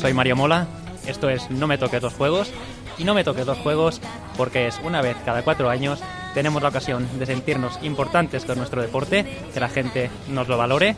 [0.00, 0.66] Soy Mario Mola,
[1.06, 2.50] esto es No me toques dos juegos.
[2.98, 4.00] Y no me toques dos juegos
[4.36, 6.00] porque es una vez cada cuatro años
[6.34, 10.96] tenemos la ocasión de sentirnos importantes con nuestro deporte, que la gente nos lo valore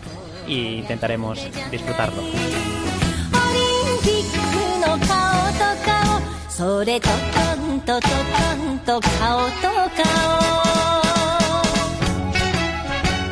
[0.48, 2.22] e intentaremos disfrutarlo.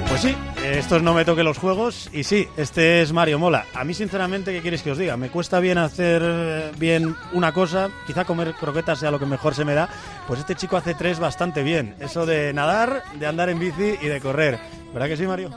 [0.08, 0.36] Pues sí,
[0.72, 3.66] estos no me toque los juegos y sí, este es Mario Mola.
[3.74, 5.16] A mí sinceramente, ¿qué quieres que os diga?
[5.16, 9.54] Me cuesta bien hacer eh, bien una cosa, quizá comer croquetas sea lo que mejor
[9.54, 9.88] se me da,
[10.26, 11.94] pues este chico hace tres bastante bien.
[12.00, 14.58] Eso de nadar, de andar en bici y de correr.
[14.92, 15.50] ¿Verdad que sí, Mario?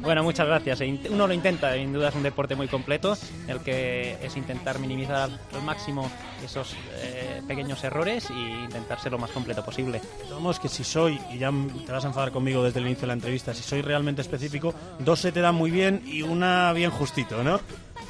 [0.00, 0.80] Bueno, muchas gracias.
[0.80, 4.36] E Uno lo intenta, sin duda es un deporte muy completo, en el que es
[4.36, 6.10] intentar minimizar al máximo
[6.44, 10.00] esos eh, pequeños errores y intentar ser lo más completo posible.
[10.30, 11.50] Vamos que si soy, y ya
[11.86, 14.74] te vas a enfadar conmigo desde el inicio de la entrevista, si soy realmente específico,
[14.98, 17.60] dos se te dan muy bien y una bien justito, ¿no?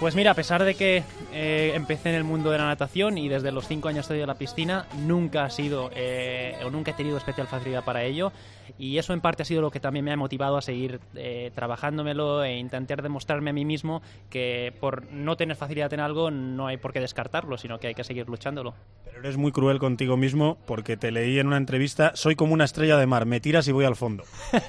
[0.01, 3.29] Pues mira, a pesar de que eh, empecé en el mundo de la natación y
[3.29, 6.95] desde los 5 años estoy en la piscina, nunca ha sido eh, o nunca he
[6.95, 8.33] tenido especial facilidad para ello
[8.77, 11.53] y eso en parte ha sido lo que también me ha motivado a seguir eh,
[11.55, 16.67] trabajándomelo e intentar demostrarme a mí mismo que por no tener facilidad en algo no
[16.67, 18.75] hay por qué descartarlo, sino que hay que seguir luchándolo.
[19.05, 22.65] Pero eres muy cruel contigo mismo porque te leí en una entrevista, soy como una
[22.65, 24.25] estrella de mar, me tiras y voy al fondo.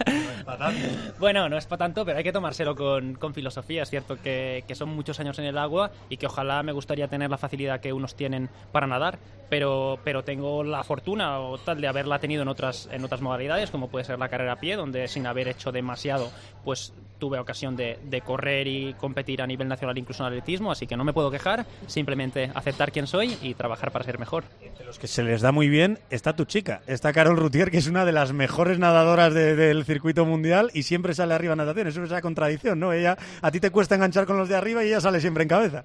[1.20, 3.84] Bueno, no es para tanto, pero hay que tomárselo con, con filosofía.
[3.84, 7.08] Es cierto que, que son muchos años en el agua y que ojalá me gustaría
[7.08, 11.80] tener la facilidad que unos tienen para nadar, pero, pero tengo la fortuna o tal
[11.82, 14.76] de haberla tenido en otras, en otras modalidades, como puede ser la carrera a pie,
[14.76, 16.32] donde sin haber hecho demasiado,
[16.64, 20.86] pues tuve ocasión de, de correr y competir a nivel nacional incluso en atletismo, así
[20.86, 24.44] que no me puedo quejar, simplemente aceptar quién soy y trabajar para ser mejor.
[24.78, 27.78] De los que se les da muy bien está tu chica, está Carol Rutier, que
[27.78, 31.60] es una de las mejores nadadoras de- del circuito mundial y siempre sale arriba en
[31.60, 31.88] natación.
[31.88, 32.92] Eso es esa contradicción, ¿no?
[32.92, 35.50] Ella, a ti te cuesta enganchar con los de arriba y ella sale siempre en
[35.50, 35.84] cabeza.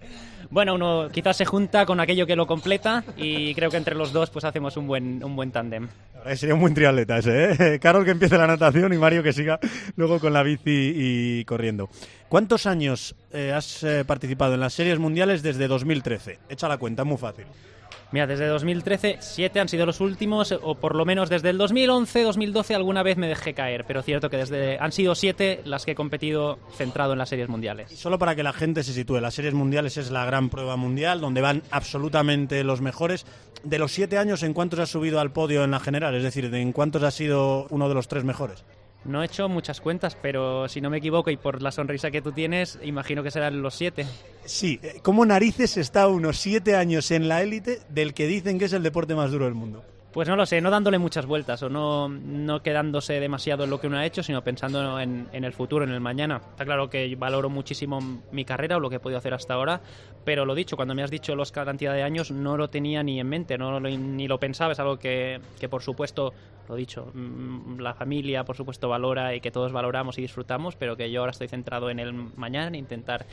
[0.50, 4.12] Bueno, uno quizás se junta con aquello que lo completa y creo que entre los
[4.12, 5.88] dos pues hacemos un buen, un buen tándem.
[6.34, 7.78] Sería un buen triatleta ese, ¿eh?
[7.82, 9.60] Carol que empiece la natación y Mario que siga
[9.96, 11.88] luego con la bici y corriendo.
[12.28, 16.38] ¿Cuántos años eh, has eh, participado en las series mundiales desde 2013?
[16.48, 17.44] Echa la cuenta, es muy fácil.
[18.12, 22.22] Mira, desde 2013, siete han sido los últimos, o por lo menos desde el 2011,
[22.22, 25.92] 2012 alguna vez me dejé caer, pero cierto que desde han sido siete las que
[25.92, 27.92] he competido centrado en las series mundiales.
[27.92, 31.20] Solo para que la gente se sitúe, las series mundiales es la gran prueba mundial
[31.20, 33.26] donde van absolutamente los mejores.
[33.62, 36.14] De los siete años, ¿en cuántos has subido al podio en la general?
[36.16, 38.64] Es decir, ¿en cuántos has sido uno de los tres mejores?
[39.04, 42.20] No he hecho muchas cuentas, pero si no me equivoco y por la sonrisa que
[42.20, 44.06] tú tienes, imagino que serán los siete.
[44.44, 48.66] Sí, eh, ¿cómo narices está uno siete años en la élite del que dicen que
[48.66, 49.82] es el deporte más duro del mundo?
[50.12, 53.80] Pues no lo sé, no dándole muchas vueltas o no, no quedándose demasiado en lo
[53.80, 56.40] que uno ha hecho, sino pensando en, en el futuro, en el mañana.
[56.50, 59.80] Está claro que valoro muchísimo mi carrera o lo que he podido hacer hasta ahora,
[60.24, 63.20] pero lo dicho, cuando me has dicho los cantidad de años no lo tenía ni
[63.20, 66.34] en mente, no lo- ni lo pensaba, es algo que, que por supuesto,
[66.70, 70.96] lo dicho, mm, la familia por supuesto valora y que todos valoramos y disfrutamos, pero
[70.96, 73.26] que yo ahora estoy centrado en el mañana, en intentar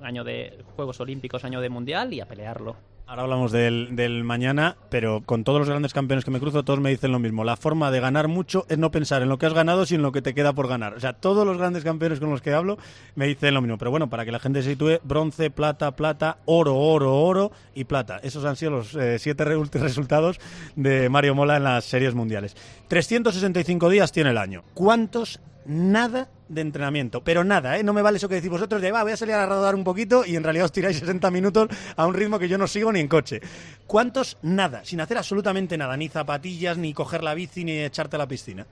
[0.00, 2.76] año de Juegos Olímpicos, año de Mundial y a pelearlo.
[3.10, 6.78] Ahora hablamos del, del mañana, pero con todos los grandes campeones que me cruzo, todos
[6.78, 7.42] me dicen lo mismo.
[7.42, 10.02] La forma de ganar mucho es no pensar en lo que has ganado, sino en
[10.02, 10.92] lo que te queda por ganar.
[10.92, 12.76] O sea, todos los grandes campeones con los que hablo
[13.14, 13.78] me dicen lo mismo.
[13.78, 17.84] Pero bueno, para que la gente se sitúe, bronce, plata, plata, oro, oro, oro y
[17.84, 18.18] plata.
[18.22, 20.38] Esos han sido los eh, siete re- resultados
[20.76, 22.58] de Mario Mola en las series mundiales.
[22.88, 24.64] 365 días tiene el año.
[24.74, 25.40] ¿Cuántos?
[25.68, 27.82] Nada de entrenamiento, pero nada, ¿eh?
[27.82, 29.84] No me vale eso que decís vosotros de, va, voy a salir a rodar un
[29.84, 32.90] poquito y en realidad os tiráis 60 minutos a un ritmo que yo no sigo
[32.90, 33.42] ni en coche.
[33.86, 34.38] ¿Cuántos?
[34.40, 38.26] Nada, sin hacer absolutamente nada, ni zapatillas, ni coger la bici, ni echarte a la
[38.26, 38.66] piscina.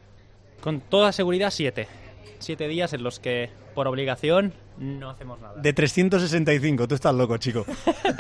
[0.63, 1.87] Con toda seguridad, siete.
[2.39, 5.61] Siete días en los que, por obligación, no hacemos nada.
[5.61, 7.67] De 365, tú estás loco, chico.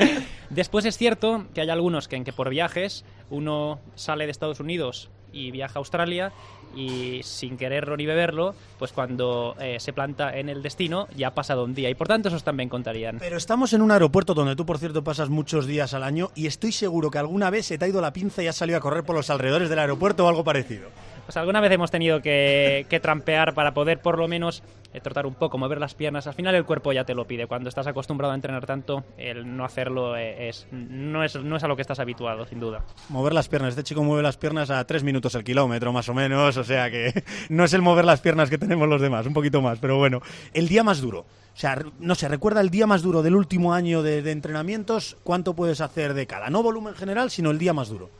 [0.50, 4.60] Después es cierto que hay algunos que en que por viajes uno sale de Estados
[4.60, 6.32] Unidos y viaja a Australia
[6.74, 11.34] y sin quererlo ni beberlo, pues cuando eh, se planta en el destino ya ha
[11.34, 13.18] pasado un día y por tanto esos también contarían.
[13.18, 16.46] Pero estamos en un aeropuerto donde tú, por cierto, pasas muchos días al año y
[16.46, 18.80] estoy seguro que alguna vez se te ha ido la pinza y has salido a
[18.80, 20.88] correr por los alrededores del aeropuerto o algo parecido.
[21.26, 24.62] Pues alguna vez hemos tenido que, trampear para poder por lo menos
[24.94, 26.28] eh, trotar un poco, mover las piernas.
[26.28, 27.48] Al final el cuerpo ya te lo pide.
[27.48, 31.64] Cuando estás acostumbrado a entrenar tanto, el no hacerlo eh, es, no, es, no es
[31.64, 32.84] a lo que estás habituado, sin duda.
[33.08, 33.70] Mover las piernas.
[33.70, 36.56] Este chico mueve las piernas a tres minutos el kilómetro, más o menos.
[36.56, 39.60] O sea que no es el mover las piernas que tenemos los demás, un poquito
[39.60, 39.80] más.
[39.80, 40.22] Pero bueno,
[40.54, 41.20] el día más duro.
[41.20, 45.16] O sea, no sé, recuerda el día más duro del último año de, de entrenamientos.
[45.24, 46.50] ¿Cuánto puedes hacer de cada?
[46.50, 48.10] No volumen general, sino el día más duro.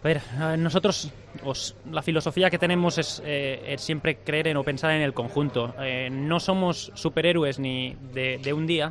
[0.00, 0.22] A ver,
[0.58, 1.10] nosotros,
[1.42, 5.12] os- la filosofía que tenemos es, eh, es siempre creer en o pensar en el
[5.12, 5.74] conjunto.
[5.80, 8.90] Eh, no somos superhéroes ni de, de un día.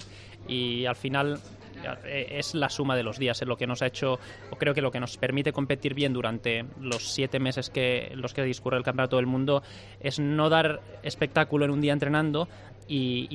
[0.49, 1.39] y al final
[2.05, 4.17] eh, es la suma de los días, es lo que nos ha hecho,
[4.49, 8.33] o creo que lo que nos permite competir bien durante los siete meses que los
[8.33, 9.61] que discurre el campeonato del mundo
[9.99, 12.47] es no dar espectáculo en un día entrenando,
[12.87, 13.27] y,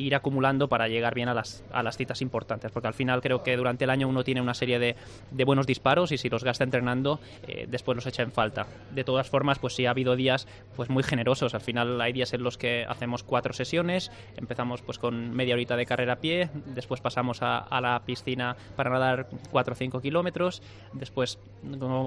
[0.00, 3.42] ir acumulando para llegar bien a las, a las citas importantes, porque al final creo
[3.42, 4.96] que durante el año uno tiene una serie de,
[5.30, 8.66] de buenos disparos y si los gasta entrenando, eh, después los echa en falta.
[8.94, 10.46] De todas formas, pues sí ha habido días
[10.76, 14.98] pues muy generosos, al final hay días en los que hacemos cuatro sesiones, empezamos pues
[14.98, 19.28] con media horita de carrera a pie, después pasamos a, a la piscina para nadar
[19.50, 20.62] cuatro o cinco kilómetros,
[20.92, 21.38] después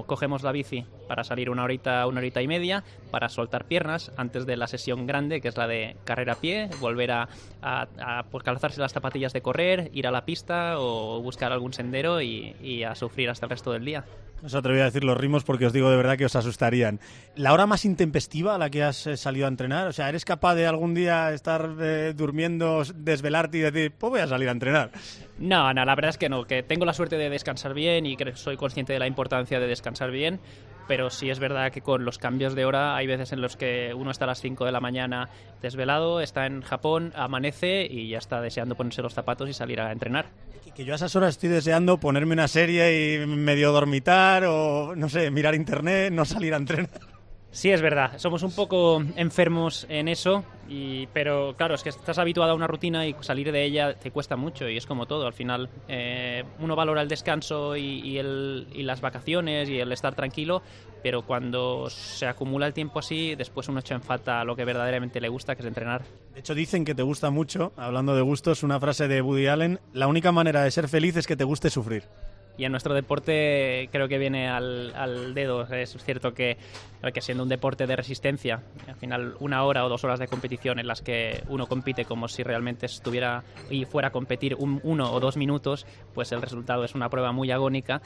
[0.06, 4.46] cogemos la bici para salir una horita, una horita y media, para soltar piernas antes
[4.46, 7.28] de la sesión grande, que es la de carrera a pie, volver a,
[7.62, 12.20] a, pues, calzarse las zapatillas de correr, ir a la pista o buscar algún sendero
[12.20, 14.04] y, a sufrir hasta el resto del día.
[14.42, 17.00] No os atreví a decir los ritmos porque os digo de verdad que os asustarían.
[17.34, 19.88] ¿La hora más intempestiva a la que has eh, salido a entrenar?
[19.88, 24.20] O sea, ¿eres capaz de algún día estar eh, durmiendo, desvelarte y decir, pues voy
[24.20, 24.90] a salir a entrenar?
[25.38, 28.16] No, no, la verdad es que no, que tengo la suerte de descansar bien y
[28.16, 30.40] que soy consciente de la importancia de descansar bien,
[30.86, 33.94] pero sí es verdad que con los cambios de hora hay veces en los que
[33.94, 35.28] uno está a las 5 de la mañana
[35.62, 39.92] desvelado, está en Japón, amanece y ya está deseando ponerse los zapatos y salir a
[39.92, 40.26] entrenar.
[40.74, 45.08] Que yo a esas horas estoy deseando ponerme una serie y medio dormitar o, no
[45.08, 47.13] sé, mirar internet, no salir a entrenar.
[47.54, 48.18] Sí, es verdad.
[48.18, 52.66] Somos un poco enfermos en eso, y, pero claro, es que estás habituado a una
[52.66, 55.24] rutina y salir de ella te cuesta mucho y es como todo.
[55.24, 60.16] Al final eh, uno valora el descanso y, el, y, las vacaciones y el estar
[60.16, 60.62] tranquilo,
[61.00, 65.20] pero cuando se acumula el tiempo así, después uno echa en falta lo que verdaderamente
[65.20, 66.02] le gusta, que es entrenar.
[66.34, 69.78] De hecho, dicen que te gusta mucho, hablando de gustos, una frase de Woody Allen,
[69.92, 72.02] la única manera de ser feliz es que te guste sufrir
[72.56, 75.62] y en nuestro deporte creo que viene al, dedo.
[75.72, 76.56] Es cierto que,
[77.12, 80.78] que siendo un deporte de resistencia, al final una hora o dos horas de competición
[80.78, 85.12] en las que uno compite como si realmente estuviera y fuera a competir un, uno
[85.12, 88.00] o dos minutos, pues el resultado es una prueba muy agónica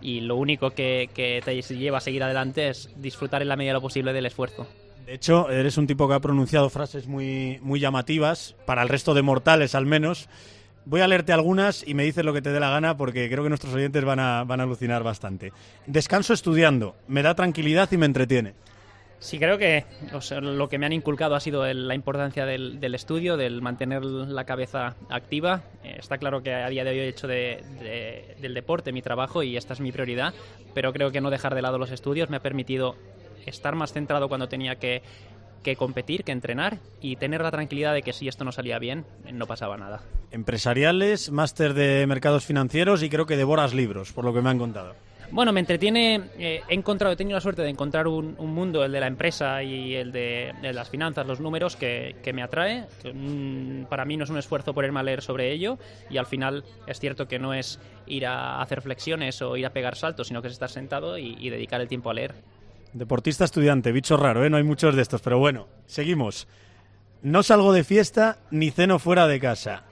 [0.00, 3.70] y lo único que, que te lleva a seguir adelante es disfrutar en la medida
[3.70, 4.66] de lo posible del esfuerzo.
[5.06, 9.14] De hecho, eres un tipo que ha pronunciado frases muy, muy llamativas, para el resto
[9.14, 10.28] de mortales al menos,
[10.84, 13.42] Voy a leerte algunas y me dices lo que te dé la gana porque creo
[13.42, 15.52] que nuestros oyentes van a, van a alucinar bastante.
[15.86, 18.54] Descanso estudiando, me da tranquilidad y me entretiene.
[19.22, 19.84] Sí, creo que
[20.40, 24.96] lo que me han inculcado ha sido la importancia del, estudio, del mantener la cabeza
[25.08, 25.62] activa.
[25.84, 29.56] Eh, está claro que a día de hoy he hecho del deporte mi trabajo y
[29.56, 30.34] esta es mi prioridad,
[30.74, 32.96] pero creo que no dejar de lado los estudios me ha permitido
[33.46, 35.02] estar más centrado cuando tenía que
[35.62, 39.04] que competir, que entrenar y tener la tranquilidad de que si esto no salía bien,
[39.32, 40.02] no pasaba nada.
[40.30, 44.58] Empresariales, máster de mercados financieros y creo que devoras libros, por lo que me han
[44.58, 44.94] contado.
[45.32, 46.20] Bueno, me entretiene.
[46.38, 49.62] Eh, he encontrado, he tenido la suerte de encontrar un, mundo, el de la empresa
[49.62, 52.84] y el de, las finanzas, los números, que, me atrae.
[53.14, 55.78] Mm, para mí no es un esfuerzo ponerme a leer sobre ello
[56.10, 59.70] y al final es cierto que no es ir a hacer flexiones o ir a
[59.70, 62.34] pegar saltos, sino que es estar sentado y dedicar el tiempo a leer.
[62.92, 64.50] Deportista estudiante, bicho raro, ¿eh?
[64.50, 66.46] No hay muchos de estos, pero bueno, seguimos.
[67.22, 69.84] No salgo de fiesta ni ceno fuera de casa.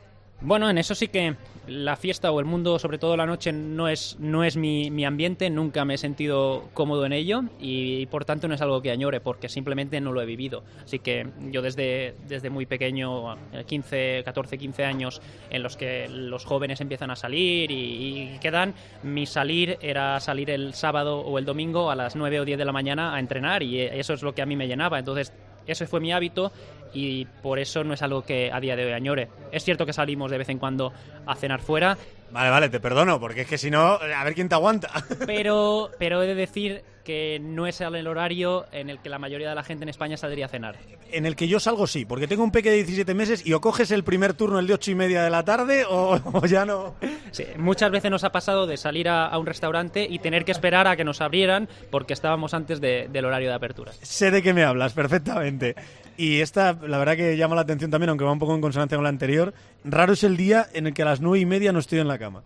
[0.42, 1.34] Bueno, en eso sí que
[1.66, 5.04] la fiesta o el mundo, sobre todo la noche, no es, no es mi, mi
[5.04, 8.90] ambiente, nunca me he sentido cómodo en ello y, por tanto no es algo que
[8.90, 10.64] añore porque simplemente no lo he vivido.
[10.82, 15.20] Así que yo desde, desde muy pequeño, 15, 14, 15 años,
[15.50, 20.72] en los que los jóvenes empiezan a salir y, quedan, mi salir era salir el
[20.72, 23.78] sábado o el domingo a las 9 o 10 de la mañana a entrenar y
[23.80, 24.98] eso es lo que a mí me llenaba.
[24.98, 25.32] Entonces
[25.66, 26.52] ese fue mi hábito
[26.92, 29.28] y por eso no es algo que a día de hoy añore.
[29.52, 30.92] Es cierto que salimos de vez en cuando
[31.26, 31.96] a cenar fuera.
[32.32, 34.90] Vale, vale, te perdono, porque es que si no, a ver quién te aguanta.
[35.26, 39.48] Pero, pero he de decir que no es el horario en el que la mayoría
[39.48, 40.76] de la gente en España saldría a cenar.
[41.10, 43.60] En el que yo salgo sí, porque tengo un peque de 17 meses y o
[43.60, 46.94] coges el primer turno el de 8 y media de la tarde o, ya no.
[47.32, 50.86] Sí, muchas veces nos ha pasado de salir a, un restaurante y tener que esperar
[50.86, 53.92] a que nos abrieran porque estábamos antes del horario de apertura.
[54.02, 55.74] Sé de qué me hablas perfectamente.
[56.20, 58.94] Y esta, la verdad que llama la atención también, aunque va un poco en consonancia
[58.94, 59.54] con la anterior.
[59.84, 62.08] Raro es el día en el que a las nueve y media no estoy en
[62.08, 62.42] la cama.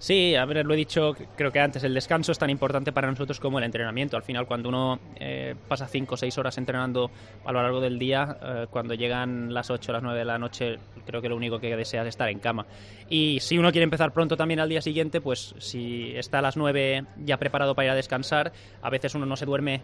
[0.00, 3.10] Sí, a ver, lo he dicho, creo que antes, el descanso es tan importante para
[3.10, 4.16] nosotros como el entrenamiento.
[4.16, 7.10] Al final, cuando uno eh, pasa 5 o 6 horas entrenando
[7.44, 10.38] a lo largo del día, eh, cuando llegan las 8 o las 9 de la
[10.38, 12.64] noche, creo que lo único que desea es estar en cama.
[13.10, 16.56] Y si uno quiere empezar pronto también al día siguiente, pues si está a las
[16.56, 19.82] 9 ya preparado para ir a descansar, a veces uno no se duerme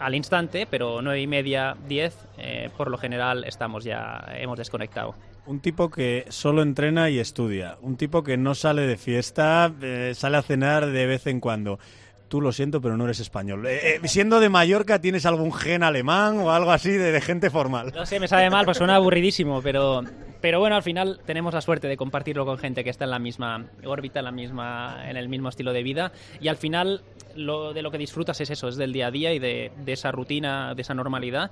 [0.00, 5.14] al instante, pero 9 y media, 10, eh, por lo general estamos ya, hemos desconectado.
[5.44, 7.76] Un tipo que solo entrena y estudia.
[7.80, 11.80] Un tipo que no sale de fiesta, eh, sale a cenar de vez en cuando.
[12.28, 13.66] Tú lo siento, pero no eres español.
[13.66, 17.92] Eh, eh, siendo de Mallorca, ¿tienes algún gen alemán o algo así de, gente formal?
[17.94, 20.02] No sé, me sabe mal, pues suena aburridísimo, pero
[20.40, 23.18] Pero bueno, al final tenemos la suerte de compartirlo con gente que está en la
[23.18, 26.12] misma órbita, en, la misma, en el mismo estilo de vida.
[26.40, 27.02] Y al final
[27.34, 30.74] de lo que disfrutas es eso, es del día a día y de esa rutina,
[30.74, 31.50] de esa normalidad.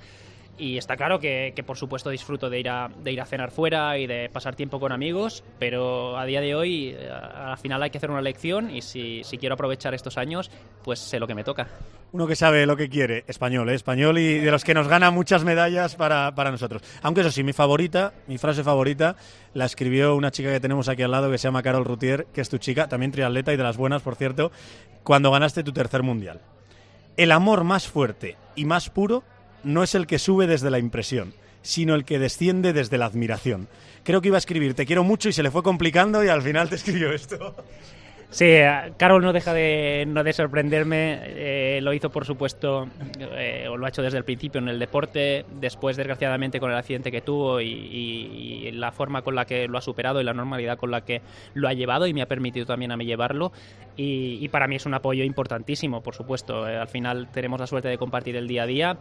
[0.61, 3.97] Y está claro que, por supuesto disfruto de ir, a, de ir a cenar fuera
[3.97, 7.89] y de pasar tiempo con amigos, pero a día de hoy eh, al final hay
[7.89, 10.51] que hacer una elección y si, si quiero aprovechar estos años,
[10.85, 11.69] pues sé lo que me toca.
[12.13, 13.75] Uno que sabe lo que quiere, español, ¿eh?
[13.75, 16.83] español y de los que nos gana muchas medallas para, para nosotros.
[17.01, 19.17] Aunque eso sí, mi favorita, mi frase favorita,
[19.55, 22.43] la escribió una chica que tenemos aquí al lado que se llama Carol Rutier, que
[22.43, 24.53] es tu chica, también triatleta y de las buenas, por cierto,
[25.05, 26.43] cuando ganaste tu tercer mundial.
[27.17, 29.25] El amor más fuerte y más puro
[29.65, 33.69] no es el que sube desde la impresión, sino el que desciende desde la admiración.
[34.03, 36.43] Creo que iba a escribir te quiero mucho y se le fue complicando y al
[36.43, 37.55] final te escribió esto.
[38.31, 38.59] Sí,
[38.97, 41.19] Carol no deja de, no de sorprenderme.
[41.25, 42.87] Eh, lo hizo, por supuesto,
[43.19, 45.45] eh, o lo ha hecho desde el principio en el deporte.
[45.61, 49.81] Después, desgraciadamente, con el accidente que tuvo y, la forma con la que lo ha
[49.81, 51.23] superado y la normalidad con la que
[51.55, 53.51] lo ha llevado y me ha permitido también a mí llevarlo.
[53.97, 56.69] Y, para mí es un apoyo importantísimo, por supuesto.
[56.69, 58.99] Eh, al final tenemos la suerte de compartir el día a día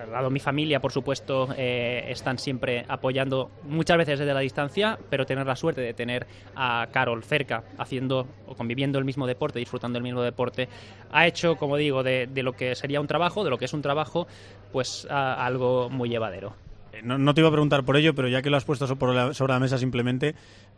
[0.00, 4.98] al lado mi familia, por supuesto, eh, están siempre apoyando muchas veces desde la distancia,
[5.08, 6.26] pero tener la suerte de tener
[6.56, 10.68] a Carol cerca, haciendo o conviviendo el mismo deporte, disfrutando el mismo deporte,
[11.12, 13.82] ha hecho, como digo, de, lo que sería un trabajo, de lo que es un
[13.82, 14.26] trabajo,
[14.72, 16.54] pues algo muy llevadero.
[17.02, 19.14] No, no, te iba a preguntar por ello, pero ya que lo has puesto sobre
[19.14, 20.34] la, sobre la mesa simplemente,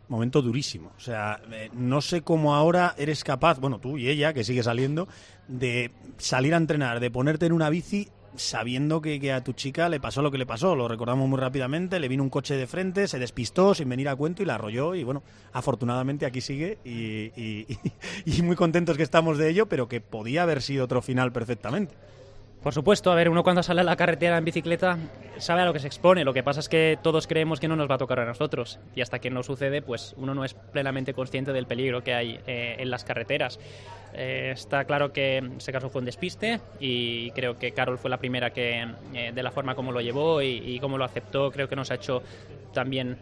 [0.07, 0.91] momento durísimo.
[0.95, 4.63] O sea, eh, no sé cómo ahora eres capaz, bueno, tú y ella, que sigue
[4.63, 5.07] saliendo,
[5.47, 9.89] de salir a entrenar, de ponerte en una bici sabiendo que, que, a tu chica
[9.89, 10.75] le pasó lo que le pasó.
[10.75, 11.99] Lo recordamos muy rápidamente.
[11.99, 14.95] Le vino un coche de frente, se despistó sin venir a cuento y la arrolló.
[14.95, 17.77] Y bueno, afortunadamente aquí sigue y, y, y,
[18.39, 21.95] y muy contentos que estamos de ello, pero que podía haber sido otro final perfectamente.
[22.63, 24.97] Por supuesto, a ver, uno cuando sale a la carretera en bicicleta
[25.37, 26.23] sabe a lo que se expone.
[26.23, 28.79] Lo que pasa es que todos creemos que no nos va a tocar a nosotros.
[28.95, 32.39] Y hasta que no sucede, pues uno no es plenamente consciente del peligro que hay
[32.47, 33.59] eh, en las carreteras.
[34.13, 38.17] Eh, está claro que ese caso fue un despiste y creo que Carol fue la
[38.17, 41.67] primera que, eh, de la forma como lo llevó y, y cómo lo aceptó, creo
[41.67, 42.23] que nos ha hecho
[42.73, 43.17] también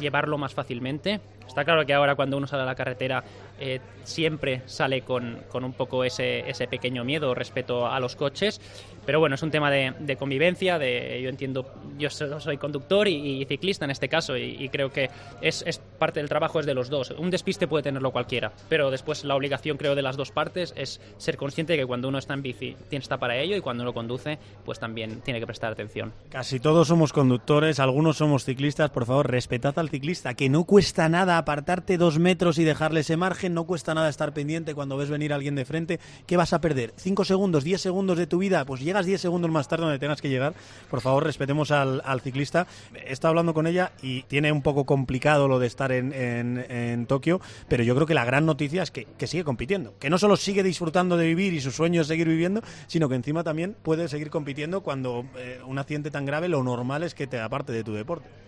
[0.00, 1.20] llevarlo más fácilmente.
[1.46, 3.22] Está claro que ahora cuando uno sale a la carretera
[3.58, 8.60] eh, siempre sale con, con un poco ese, ese, pequeño miedo respecto a los coches,
[9.04, 13.42] pero bueno, es un tema de, de convivencia, de, yo entiendo, yo soy conductor y,
[13.42, 15.10] y ciclista en este caso y, y creo que
[15.40, 17.10] es, es, parte del trabajo es de los dos.
[17.12, 21.00] Un despiste puede tenerlo cualquiera, pero después la obligación creo de las dos partes es
[21.16, 23.92] ser consciente de que cuando uno está en bici está para ello y cuando lo
[23.92, 26.12] conduce pues también tiene que prestar atención.
[26.28, 31.08] Casi todos somos conductores, algunos somos ciclistas, por favor respetad al ciclista, que no cuesta
[31.08, 35.10] nada apartarte dos metros y dejarle ese margen, no cuesta nada estar pendiente cuando ves
[35.10, 36.92] venir a alguien de frente, ¿qué vas a perder?
[36.96, 38.64] ¿Cinco segundos, diez segundos de tu vida?
[38.64, 40.54] Pues llegas diez segundos más tarde donde tengas que llegar,
[40.90, 42.66] por favor respetemos al, ciclista.
[42.94, 47.40] He estado hablando con ella y tiene un poco complicado lo de estar en, Tokio,
[47.68, 50.36] pero yo creo que la gran noticia es que, que sigue compitiendo, que no solo
[50.36, 54.08] sigue disfrutando de vivir y su sueño es seguir viviendo, sino que encima también puede
[54.08, 57.84] seguir compitiendo cuando eh, un accidente tan grave lo normal es que te aparte de
[57.84, 58.45] tu deporte.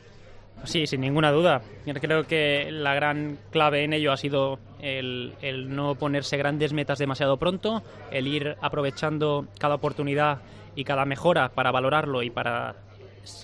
[0.65, 1.62] Sí, sin ninguna duda.
[2.00, 6.99] Creo que la gran clave en ello ha sido el, el, no ponerse grandes metas
[6.99, 10.38] demasiado pronto, el ir aprovechando cada oportunidad
[10.75, 12.75] y cada mejora para valorarlo y para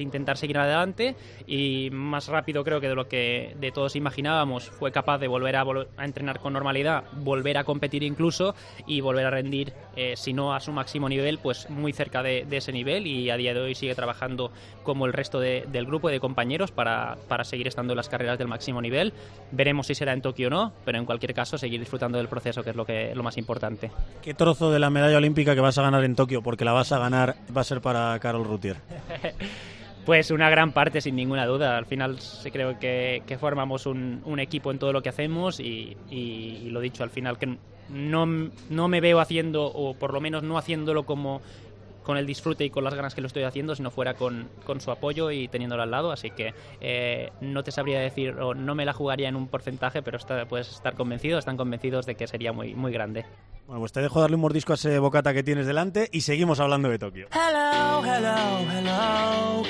[0.01, 4.93] intentar seguir adelante y más rápido creo que de lo que de todos imaginábamos fue
[4.93, 8.55] capaz de volver a, vol a entrenar con normalidad, volver a competir incluso
[8.87, 12.45] y volver a rendir, eh, si no a su máximo nivel, pues muy cerca de,
[12.45, 14.51] de, ese nivel y a día de hoy sigue trabajando
[14.83, 18.39] como el resto de, del grupo de compañeros para, para seguir estando en las carreras
[18.39, 19.13] del máximo nivel.
[19.53, 22.63] Veremos si será en Tokio o no, pero en cualquier caso seguir disfrutando del proceso
[22.63, 23.91] que es lo, que, lo más importante.
[24.23, 26.43] ¿Qué trozo de la medalla olímpica que vas a ganar en Tokio?
[26.43, 28.77] Porque la vas a ganar va a ser para Carol Rutier.
[30.05, 31.79] Pues una gran parte, sin ninguna duda.
[31.79, 32.19] Al final
[32.53, 36.81] creo que, que formamos un, equipo en todo lo que hacemos y, y, y, lo
[36.81, 37.57] dicho, al final que
[37.89, 41.41] no, no me veo haciendo, o por lo menos no haciéndolo como
[42.05, 44.49] con el disfrute y con las ganas que lo estoy haciendo, si no fuera con,
[44.65, 46.13] con su apoyo y teniéndolo al lado.
[46.13, 50.03] Así que eh, no te sabría decir, o no me la jugaría en un porcentaje,
[50.03, 53.25] pero está, puedes estar convencido, están convencidos de que sería muy, muy grande.
[53.67, 56.61] Bueno, pues te dejo darle un mordisco a ese bocata que tienes delante y seguimos
[56.61, 57.29] hablando de Tokio.
[57.33, 58.37] Hello, hello,
[58.71, 59.63] hello.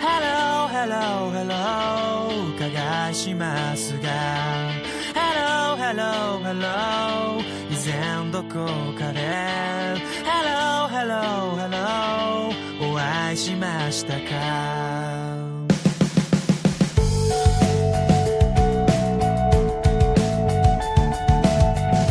[0.00, 1.68] Hello, hello, hello.
[5.14, 7.67] Hello, hello, hello.
[8.27, 8.49] 依然どこ
[8.99, 9.21] かで
[10.25, 12.51] Hello, hello, hello.
[12.91, 15.37] お会いしましたか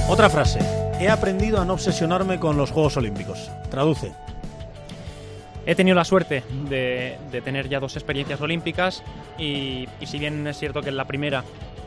[0.09, 0.61] Otra frase.
[0.99, 3.51] He aprendido a no obsesionarme con los Juegos Olímpicos.
[3.71, 4.13] Traduce.
[5.68, 9.04] He tenido la suerte de, de tener ya dos experiencias olímpicas
[9.38, 11.44] y, y si bien es cierto que en la primera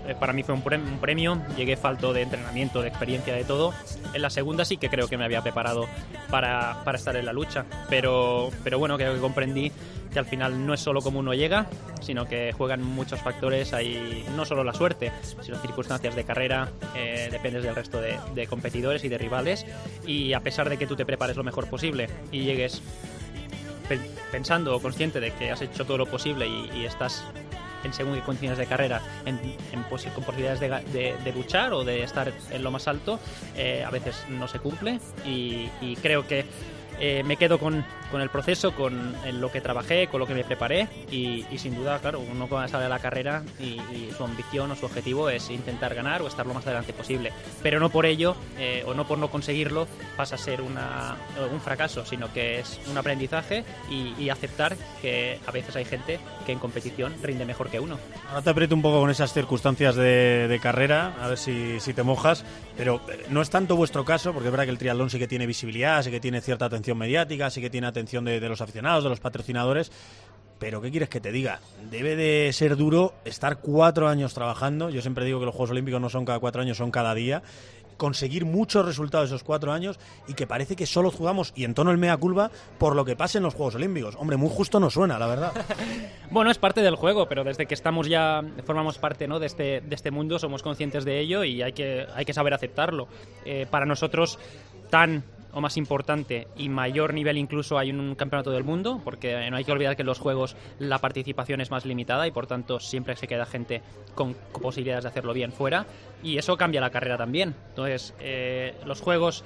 [0.07, 3.45] eh, para mí fue un prem- un premio, llegué falto de entrenamiento, de experiencia, de
[3.45, 3.73] todo.
[4.13, 5.87] En la segunda sí que creo que me había preparado
[6.29, 9.73] para, para estar en la lucha, pero, pero bueno, creo que comprendí
[10.13, 11.67] que al final no es solo como uno llega,
[12.03, 15.11] sino que juegan muchos factores, hay no solo la suerte,
[15.41, 19.65] sino circunstancias de carrera, eh, dependes del resto de, de competidores y de rivales,
[20.07, 22.83] y a pesar de que tú te prepares lo mejor posible y llegues
[24.31, 27.25] pensando o consciente de que has hecho todo lo posible y, estás
[27.83, 29.41] en según qué condiciones de carrera en,
[29.73, 29.83] en
[30.13, 33.19] con posibilidades de, de- de luchar o de estar en lo más alto,
[33.57, 35.01] eh, a veces no se cumple
[35.81, 36.45] y creo que
[37.01, 40.45] eh, me quedo con, con el proceso, con lo que trabajé, con lo que me
[40.45, 44.71] preparé y, sin duda, claro, uno cuando sale a la carrera y, y su ambición
[44.71, 47.33] o su objetivo es intentar ganar o estar lo más adelante posible.
[47.63, 52.05] Pero no por ello, eh, o no por no conseguirlo, pasa a ser un fracaso,
[52.05, 56.59] sino que es un aprendizaje y, y aceptar que a veces hay gente que en
[56.59, 57.99] competición rinde mejor que uno.
[58.29, 61.95] Ahora te aprieto un poco con esas circunstancias de, de carrera, a ver si, si
[61.95, 62.45] te mojas,
[62.77, 65.29] pero eh, no es tanto vuestro caso, porque es verdad que el triatlón sí que
[65.29, 68.61] tiene visibilidad, sí que tiene cierta atención mediática, sí que tiene atención de, de los
[68.61, 69.91] aficionados, de los patrocinadores,
[70.61, 71.59] pero ¿qué quieres que te diga?
[71.91, 76.01] Debe de ser duro estar cuatro años trabajando, yo siempre digo que los Juegos Olímpicos
[76.01, 77.43] no son cada cuatro años, son cada día,
[78.01, 81.91] conseguir muchos resultados esos cuatro años y que parece que solo jugamos, y en tono
[81.91, 84.17] el mea culpa, por lo que pase en los Juegos Olímpicos.
[84.19, 85.53] Hombre, muy justo no suena, la verdad.
[86.31, 89.41] Bueno, es parte del juego, pero desde que estamos ya, formamos parte ¿no?
[89.41, 92.55] de, este, de este mundo, somos conscientes de ello y hay que, hay que saber
[92.55, 93.09] aceptarlo.
[93.45, 94.39] Eh, para nosotros,
[94.91, 99.57] tan o más importante y mayor nivel incluso hay un campeonato del mundo, porque no
[99.57, 102.81] hay que olvidar que en los juegos la participación es más limitada y por tanto
[102.81, 103.83] siempre se queda gente
[104.15, 105.87] con posibilidades de hacerlo bien fuera
[106.23, 107.55] y eso cambia la carrera también.
[107.71, 109.45] Entonces, eh, los juegos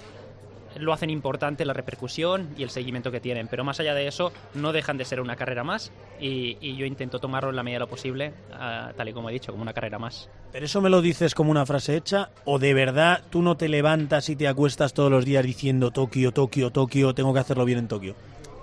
[0.79, 3.49] lo hacen importante la repercusión y el seguimiento que tienen.
[3.49, 6.87] Pero más allá de eso, no dejan de ser una carrera más y, y yo
[6.87, 9.63] intento tomarlo en la medida de lo posible, ah, tal y como he dicho, como
[9.63, 10.29] una carrera más.
[10.53, 12.31] ¿Pero eso me lo dices como una frase hecha?
[12.45, 16.33] ¿O de verdad tú no te levantas y te acuestas todos los días diciendo Tokio,
[16.33, 18.15] Tokio, Tokio, tengo que hacerlo bien en Tokio?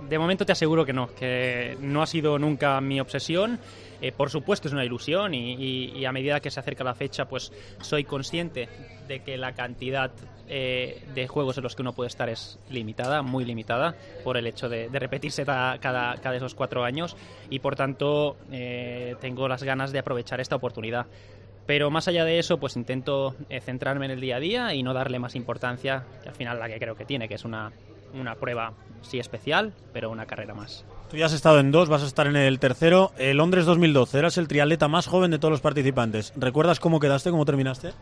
[0.08, 3.58] De momento te aseguro que no, que no ha sido nunca mi obsesión.
[4.00, 6.94] Eh, por supuesto es una ilusión y, y- y a medida que se acerca la
[6.94, 8.68] fecha, pues soy consciente
[9.06, 10.10] de que la cantidad
[10.54, 14.46] eh, de juegos en los que uno puede estar es limitada, muy limitada, por el
[14.46, 17.16] hecho de, repetirse cada, cada de esos cuatro años
[17.48, 21.06] y por tanto eh, tengo las ganas de aprovechar esta oportunidad.
[21.64, 24.82] Pero más allá de eso, pues intento eh, centrarme en el día a día y
[24.82, 27.72] no darle más importancia, que al final la que creo que tiene, que es una,
[28.12, 30.84] una prueba sí especial, pero una carrera más.
[31.10, 33.12] Tú ya has estado en dos, vas a estar en el tercero.
[33.16, 36.34] El Londres 2012, eras el triatleta más joven de todos los participantes.
[36.36, 37.92] ¿Recuerdas cómo quedaste, cómo terminaste?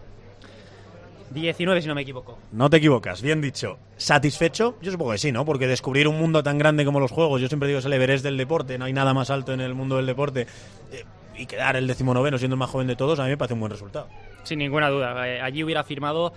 [1.30, 2.38] 19 si no me equivoco.
[2.52, 3.78] No te equivocas, bien dicho.
[3.96, 4.76] ¿Satisfecho?
[4.82, 5.44] Yo supongo que sí, ¿no?
[5.44, 8.24] Porque descubrir un mundo tan grande como los juegos, yo siempre digo es el Everest
[8.24, 10.46] del deporte, no hay nada más alto en el mundo del deporte.
[10.92, 11.04] eh,
[11.36, 13.60] y quedar el decimonoveno siendo el más joven de todos, a mí me parece un
[13.60, 14.08] buen resultado.
[14.42, 15.26] Sin ninguna duda.
[15.26, 16.34] Eh, allí hubiera firmado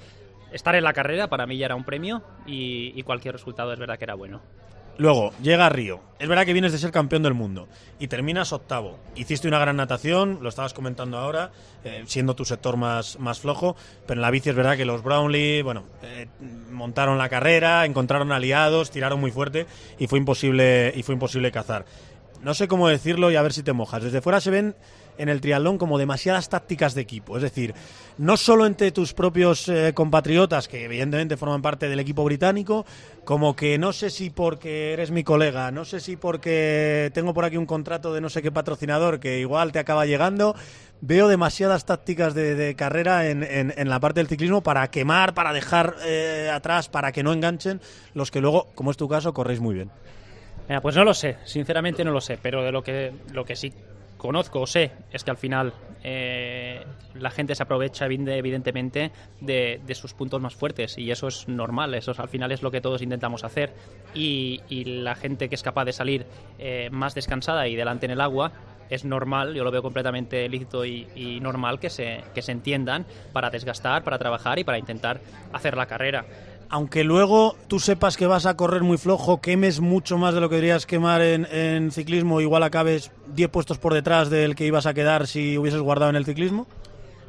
[0.54, 3.80] estar en la carrera, para mí ya era un premio y, y cualquier resultado es
[3.80, 4.40] verdad que era bueno.
[4.98, 6.02] Luego, llega a Río.
[6.20, 7.68] Es verdad que vienes de ser campeón del mundo
[8.00, 8.98] y terminas octavo.
[9.16, 11.52] Hiciste una gran natación, lo estabas comentando ahora,
[11.84, 13.76] eh, siendo tu sector más, más flojo,
[14.06, 16.28] pero en la bici es verdad que los Brownlee, bueno, eh,
[16.72, 19.66] montaron la carrera, encontraron aliados, tiraron muy fuerte
[20.00, 21.86] y fue imposible, y fue imposible cazar.
[22.42, 24.04] No sé cómo decirlo y a ver si te mojas.
[24.04, 24.76] Desde fuera se ven
[25.18, 27.38] en el triatlón como demasiadas tácticas de equipo.
[27.38, 27.74] Es decir,
[28.18, 32.86] no solo entre tus propios eh, compatriotas, que evidentemente forman parte del equipo británico,
[33.26, 37.46] como que no sé si porque eres mi colega, no sé si porque tengo por
[37.46, 40.56] aquí un contrato de no sé qué patrocinador que igual te acaba llegando.
[41.06, 46.50] Veo demasiadas tácticas de, carrera en la parte del ciclismo para quemar, para dejar eh,
[46.54, 47.82] atrás, para que no enganchen
[48.14, 49.92] los que luego, como es tu caso, corréis muy bien.
[50.70, 53.58] Mira, pues no lo sé, sinceramente no lo sé, pero de lo que, lo que
[53.58, 53.74] sí
[54.24, 56.84] conozco o sé es que al final eh,
[57.14, 61.94] la gente se aprovecha evide- evidentemente de, sus puntos más fuertes y eso es normal,
[61.94, 63.72] eso es- al final es lo que todos intentamos hacer
[64.16, 66.26] y, y la gente que es capaz de salir
[66.58, 68.52] eh, más descansada y delante en el agua
[68.90, 73.06] es normal, yo lo veo completamente lícito y, y normal que se, que se entiendan
[73.32, 75.20] para desgastar, para trabajar y para intentar
[75.52, 76.26] hacer la carrera.
[76.74, 80.50] Aunque luego tú sepas que vas a correr muy flojo, quemes mucho más de lo
[80.50, 84.96] que deberías quemar en, ciclismo, igual acabes 10 puestos por detrás del que ibas a
[84.96, 86.66] quedar si hubieses guardado en el ciclismo?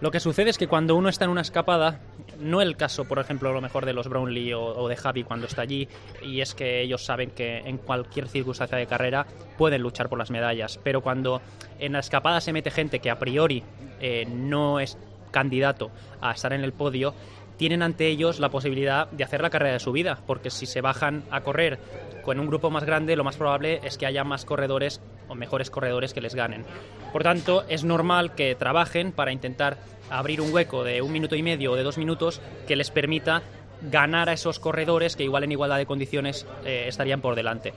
[0.00, 2.00] Lo que sucede es que cuando uno está en una escapada,
[2.40, 5.24] no el caso, por ejemplo, a lo mejor de los Brownlee o, o de Javi
[5.24, 5.88] cuando está allí,
[6.22, 9.26] y es que ellos saben que en cualquier circunstancia de carrera
[9.58, 11.42] pueden luchar por las medallas, pero cuando
[11.78, 13.62] en la escapada se mete gente que a priori
[14.00, 14.96] eh, no es
[15.30, 15.90] candidato
[16.22, 17.12] a estar en el podio,
[17.56, 20.80] tienen ante ellos la posibilidad de hacer la carrera de su vida, porque si se
[20.80, 21.78] bajan a correr
[22.22, 25.70] con un grupo más grande, lo más probable es que haya más corredores o mejores
[25.70, 26.64] corredores que les ganen.
[27.12, 29.78] Por tanto, es normal que trabajen para intentar
[30.10, 33.42] abrir un hueco de un minuto y medio o de dos minutos que les permita
[33.82, 37.72] ganar a esos corredores que igual en igualdad de condiciones eh, estarían por delante.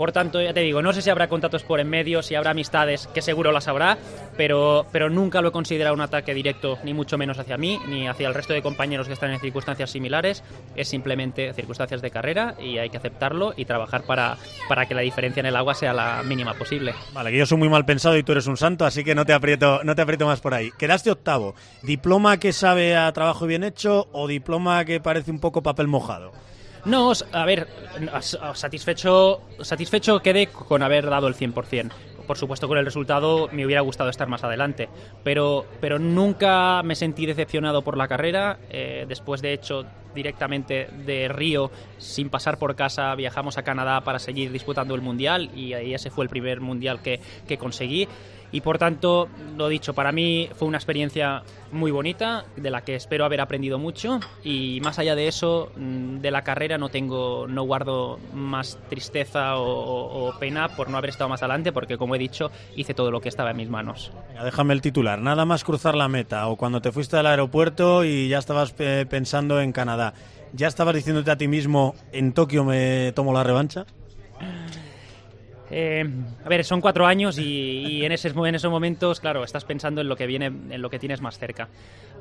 [0.00, 2.52] Por tanto, ya te digo, no sé si habrá contratos por en medio, si habrá
[2.52, 3.98] amistades, que seguro las habrá,
[4.34, 8.08] pero, pero nunca lo he considerado un ataque directo, ni mucho menos hacia mí, ni
[8.08, 10.42] hacia el resto de compañeros que están en circunstancias similares.
[10.74, 14.38] Es simplemente circunstancias de carrera y hay que aceptarlo y trabajar para,
[14.70, 16.94] para que la diferencia en el agua sea la mínima posible.
[17.12, 19.26] Vale, que yo soy muy mal pensado y tú eres un santo, así que no
[19.26, 20.70] te aprieto, no te aprieto más por ahí.
[20.78, 21.54] Quedaste octavo.
[21.82, 26.32] ¿Diploma que sabe a trabajo bien hecho o diploma que parece un poco papel mojado?
[26.84, 27.68] No, a ver,
[28.54, 31.90] satisfecho, satisfecho quedé con haber dado el 100%.
[32.26, 34.88] Por supuesto, con el resultado me hubiera gustado estar más adelante,
[35.24, 38.60] pero, pero nunca me sentí decepcionado por la carrera.
[38.70, 44.20] Eh, después, de hecho, directamente de Río, sin pasar por casa, viajamos a Canadá para
[44.20, 48.06] seguir disputando el Mundial y ese fue el primer Mundial que, que conseguí.
[48.52, 52.96] Y por tanto, lo dicho, para mí fue una experiencia muy bonita, de la que
[52.96, 54.18] espero haber aprendido mucho.
[54.42, 59.56] Y más allá de eso, mm, de la carrera no tengo, no guardo más tristeza
[59.56, 63.10] o, o- pena por no haber estado más adelante, porque como he dicho, hice todo
[63.10, 64.10] lo que estaba en mis manos.
[64.28, 65.20] Venga, déjame el titular.
[65.20, 69.06] Nada más cruzar la meta o cuando te fuiste al aeropuerto y ya estabas eh,
[69.08, 70.14] pensando en Canadá.
[70.52, 73.86] ¿Ya estabas diciéndote a ti mismo, en Tokio me tomo la revancha?
[75.70, 76.04] Eh,
[76.44, 80.00] a ver, son cuatro años y, y en, esos, en esos momentos, claro, estás pensando
[80.00, 81.68] en lo que viene, en lo que tienes más cerca.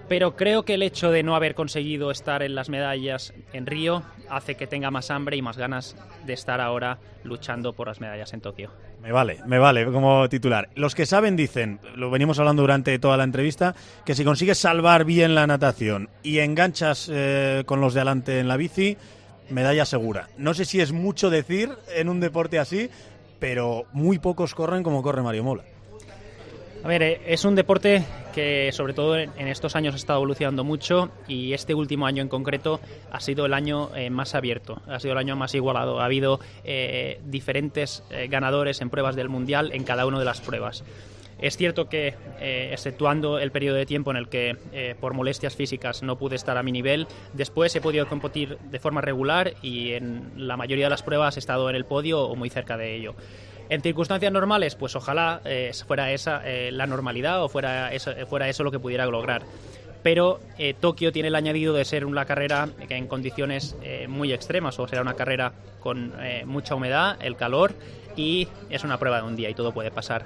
[0.07, 4.01] Pero creo que el hecho de no haber conseguido estar en las medallas en Río
[4.27, 8.33] hace que tenga más hambre y más ganas de estar ahora luchando por las medallas
[8.33, 8.71] en Tokio.
[9.03, 10.69] Me vale, me vale como titular.
[10.73, 15.05] Los que saben dicen, lo venimos hablando durante toda la entrevista, que si consigues salvar
[15.05, 18.97] bien la natación y enganchas eh, con los de adelante en la bici,
[19.49, 20.29] medalla segura.
[20.37, 22.89] No sé si es mucho decir en un deporte así,
[23.39, 25.63] pero muy pocos corren como corre Mario Mola.
[26.83, 30.63] A ver, eh, es un deporte que sobre todo en estos años ha estado evolucionando
[30.63, 32.79] mucho y este último año en concreto
[33.11, 35.99] ha sido el año eh, más abierto, ha sido el año más igualado.
[35.99, 40.41] Ha habido eh, diferentes eh, ganadores en pruebas del Mundial en cada una de las
[40.41, 40.83] pruebas.
[41.41, 45.55] Es cierto que, eh, exceptuando el periodo de tiempo en el que eh, por molestias
[45.55, 49.93] físicas no pude estar a mi nivel, después he podido competir de forma regular y
[49.93, 52.93] en la mayoría de las pruebas he estado en el podio o muy cerca de
[52.95, 53.15] ello.
[53.69, 58.79] En circunstancias normales, pues ojalá eh, fuera esa la normalidad o fuera eso, lo que
[58.79, 59.43] pudiera lograr.
[60.01, 64.79] Pero eh, Tokio tiene el añadido de ser una carrera que en condiciones muy extremas,
[64.79, 66.13] o será una carrera con
[66.45, 67.75] mucha humedad, el calor,
[68.15, 70.25] y es una prueba de un día y todo puede pasar.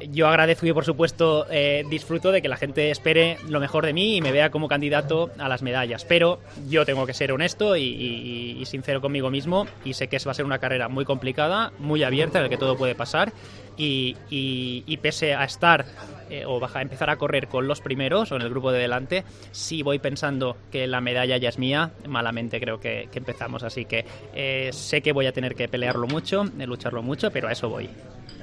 [0.00, 3.92] Yo agradezco y, por supuesto, eh, disfruto de que la gente espere lo mejor de
[3.92, 6.04] mí y me vea como candidato a las medallas.
[6.04, 10.34] Pero yo tengo que ser honesto y, sincero conmigo mismo y sé que va a
[10.34, 13.32] ser una carrera muy complicada, muy abierta, en la que todo puede pasar.
[13.76, 15.86] Y, pese a estar
[16.30, 19.24] eh, o baja, empezar a correr con los primeros o en el grupo de delante,
[19.52, 23.62] si voy pensando que la medalla ya es mía, malamente creo que, empezamos.
[23.64, 27.52] Así que eh, sé que voy a tener que pelearlo mucho, lucharlo mucho, pero a
[27.52, 27.88] eso voy.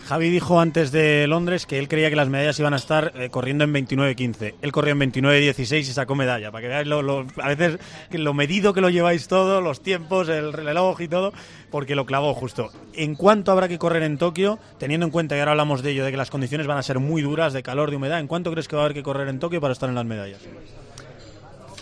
[0.05, 3.29] Javi dijo antes de Londres que él creía que las medallas iban a estar eh,
[3.31, 4.53] corriendo en 29-15.
[4.61, 6.51] Él corrió en 29-16 y sacó medalla.
[6.51, 7.79] Para que veáis lo, a veces
[8.11, 11.33] lo medido que lo lleváis todo, los tiempos, el reloj y todo,
[11.71, 12.69] porque lo clavó justo.
[12.93, 14.59] ¿En cuánto habrá que correr en Tokio?
[14.77, 16.99] Teniendo en cuenta, y ahora hablamos de ello, de que las condiciones van a ser
[16.99, 19.27] muy duras, de calor, de humedad, ¿en cuánto crees que va a haber que correr
[19.27, 20.41] en Tokio para estar en las medallas?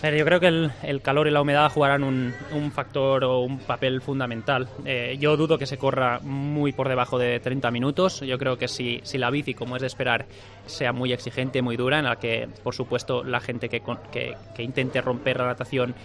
[0.03, 3.39] Pero yo creo que el, el calor y la humedad jugarán un, un factor o
[3.39, 4.67] un papel fundamental.
[4.83, 8.19] Eh, yo dudo que se corra muy por debajo de 30 minutos.
[8.19, 10.25] Yo creo que si, si la bici, como es de esperar,
[10.65, 14.63] sea muy exigente, muy dura, en la que, por supuesto, la gente que, que, que
[14.63, 15.95] intente romper la natación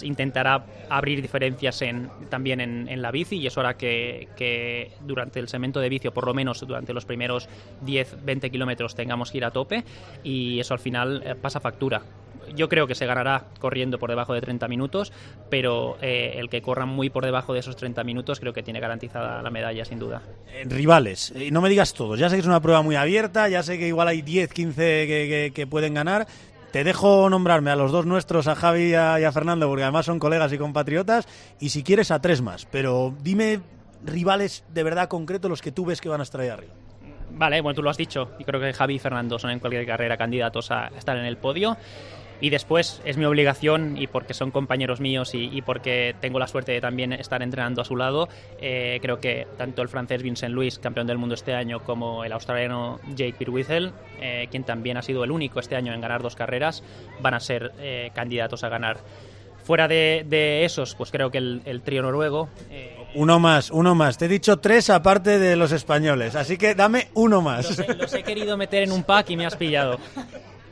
[0.00, 5.38] intentará abrir diferencias en, también en, en la bici y eso hará que, que durante
[5.38, 7.50] el segmento de bici, o por lo menos durante los primeros
[7.84, 9.84] 10-20 kilómetros, tengamos que ir a tope
[10.22, 12.00] y eso al final eh, pasa factura
[12.54, 15.12] yo creo que se ganará corriendo por debajo de 30 minutos,
[15.50, 18.80] pero eh, el que corra muy por debajo de esos 30 minutos creo que tiene
[18.80, 20.22] garantizada la medalla, sin duda.
[20.52, 22.18] Eh, rivales, eh, no me digas todos.
[22.18, 24.74] Ya sé que es una prueba muy abierta, ya sé que igual hay 10, 15
[25.06, 26.26] que, que- que pueden ganar.
[26.72, 29.84] Te dejo nombrarme a los dos nuestros, a Javi y a, y a Fernando, porque
[29.84, 31.28] además son colegas y compatriotas,
[31.60, 32.66] y si quieres a tres más.
[32.66, 33.60] Pero dime
[34.04, 36.72] rivales de verdad concretos los que tú ves que van a estar ahí arriba.
[37.36, 38.30] Vale, bueno, tú lo has dicho.
[38.38, 41.36] Yo creo que Javi y Fernando son en cualquier carrera candidatos a estar en el
[41.36, 41.76] podio.
[42.40, 46.46] Y después es mi obligación, y porque son compañeros míos y, y porque tengo la
[46.46, 48.28] suerte de también estar entrenando a su lado,
[48.60, 52.32] eh, creo que tanto el francés Vincent Luis, campeón del mundo este año, como el
[52.32, 56.36] australiano Jake Pirwitzel, eh, quien también ha sido el único este año en ganar dos
[56.36, 56.82] carreras,
[57.20, 58.98] van a ser eh, candidatos a ganar.
[59.64, 62.50] Fuera de, de esos, pues creo que el, el trío noruego...
[62.70, 64.18] eh, Uno más, uno más.
[64.18, 67.70] Te he dicho tres aparte de los españoles, así que dame uno más.
[67.70, 69.98] Los he, los he querido meter en un pack y me has pillado.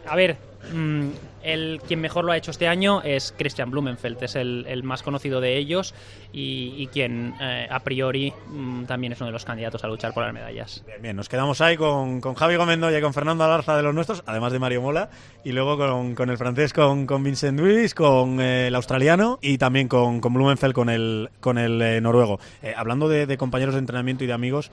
[0.06, 0.36] A ver,
[0.74, 1.08] mm,
[1.42, 5.02] el quien mejor lo ha hecho este año es Christian Blumenfeld, es el, el más
[5.02, 5.94] conocido de ellos
[6.32, 10.24] y, quien eh, a priori mm, también es uno de los candidatos a luchar por
[10.24, 10.84] las medallas.
[11.00, 14.22] Bien, nos quedamos ahí con, con Javi Gomendoya y con Fernando Alarza de los nuestros,
[14.26, 15.10] además de Mario Mola,
[15.44, 19.58] y luego con, con el francés, con, con Vincent Luis, con eh, el australiano y
[19.58, 22.38] también con, Blumenfeld, con el, con el eh, noruego.
[22.76, 24.70] Hablando de compañeros de entrenamiento y de amigos,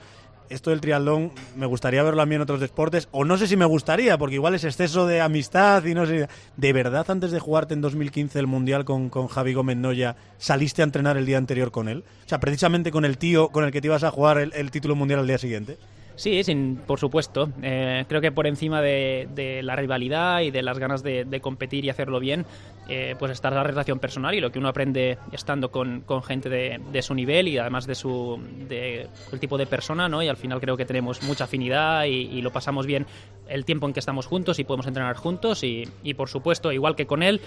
[0.50, 3.56] esto del triatlón me gustaría verlo a mí en otros deportes, o no sé si
[3.56, 6.28] me gustaría, porque igual es exceso de amistad y no sé.
[6.56, 10.82] ¿De verdad antes de jugarte en 2015 el Mundial con, con Javi Gómez Noya saliste
[10.82, 12.04] a entrenar el día anterior con él?
[12.26, 14.70] O sea, precisamente con el tío con el que te ibas a jugar el, el
[14.70, 15.78] título mundial al día siguiente.
[16.16, 17.50] Sí, sin, por supuesto.
[17.62, 21.90] Eh, creo que por encima de, la rivalidad y de las ganas de, competir y
[21.90, 22.44] hacerlo bien,
[22.88, 26.80] eh, pues está la relación personal y lo que uno aprende estando con, gente de,
[26.92, 30.22] de su nivel y además de su de, el tipo de persona, ¿no?
[30.22, 33.06] Y al final creo que tenemos mucha afinidad y, y lo pasamos bien
[33.48, 36.96] el tiempo en que estamos juntos y podemos entrenar juntos y, y por supuesto, igual
[36.96, 37.40] que con él,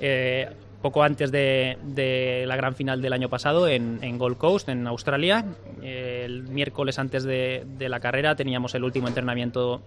[0.00, 0.48] eh,
[0.82, 5.44] poco antes de, la gran final del año pasado en, en Gold Coast, en Australia.
[5.82, 9.82] El miércoles antes de, la carrera teníamos el último entrenamiento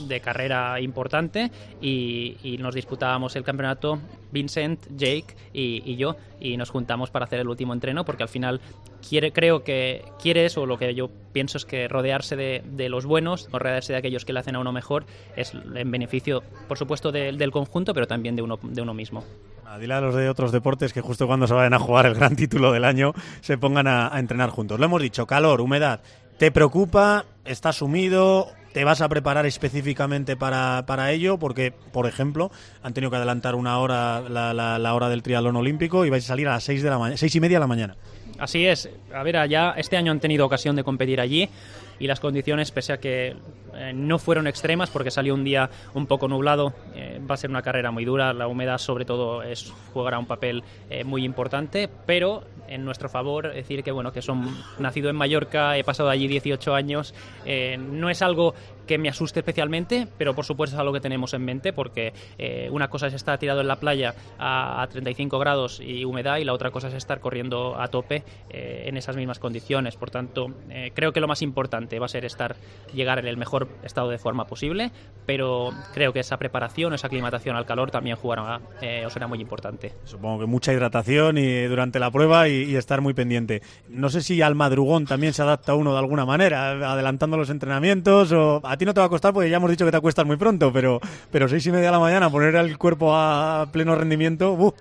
[0.00, 3.98] de carrera importante y, y, nos disputábamos el campeonato
[4.30, 8.60] Vincent, Jake y, yo y nos juntamos para hacer el último entreno porque al final
[9.08, 13.48] quiere, creo que quiere eso, lo que yo pienso es que rodearse de, los buenos,
[13.52, 17.10] o rodearse de aquellos que le hacen a uno mejor es en beneficio, por supuesto,
[17.10, 19.24] de, del conjunto, pero también de uno, de uno mismo.
[19.68, 22.14] Ah, dile a los de otros deportes que justo cuando se vayan a jugar el
[22.14, 24.78] gran título del año se pongan a, entrenar juntos.
[24.78, 26.00] Lo hemos dicho, calor, humedad.
[26.38, 27.24] ¿Te preocupa?
[27.44, 28.46] ¿Estás sumido?
[28.72, 31.38] ¿Te vas a preparar específicamente para, para, ello?
[31.38, 32.52] Porque, por ejemplo,
[32.84, 36.46] han tenido que adelantar una hora la, hora del triatlón olímpico y vais a salir
[36.46, 37.96] a las seis de seis y media de la mañana.
[38.38, 38.88] Así es.
[39.12, 41.48] A ver, allá este año han tenido ocasión de competir allí
[41.98, 43.34] y las condiciones, pese a que
[43.76, 47.50] eh, no fueron extremas porque salió un día un poco nublado, eh, va a ser
[47.50, 48.32] una carrera muy dura.
[48.32, 53.52] La humedad, sobre todo, es, jugará un papel eh, muy importante, pero en nuestro favor
[53.52, 57.14] decir que bueno que son nacido en Mallorca, he pasado allí 18 años,
[57.78, 58.54] no es algo
[58.86, 62.68] que me asuste especialmente, pero por supuesto es algo que tenemos en mente porque eh,
[62.70, 66.44] una cosa es estar tirado en la playa a, a, 35 grados y humedad y
[66.44, 69.96] la otra cosa es estar corriendo a tope eh, en esas mismas condiciones.
[69.96, 72.56] Por tanto, eh, creo que lo más importante va a ser estar
[72.94, 74.90] llegar en el mejor estado de forma posible,
[75.26, 79.40] pero creo que esa preparación, esa aclimatación al calor también jugará eh, o será muy
[79.40, 79.92] importante.
[80.04, 83.62] Supongo que mucha hidratación y durante la prueba y, y estar muy pendiente.
[83.88, 88.32] No sé si al madrugón también se adapta uno de alguna manera, adelantando los entrenamientos
[88.32, 90.26] o a ti no te va a costar porque ya hemos dicho que te acuestas
[90.26, 93.94] muy pronto, pero, pero seis y media de la mañana poner el cuerpo a pleno
[93.94, 94.74] rendimiento, ¡buh!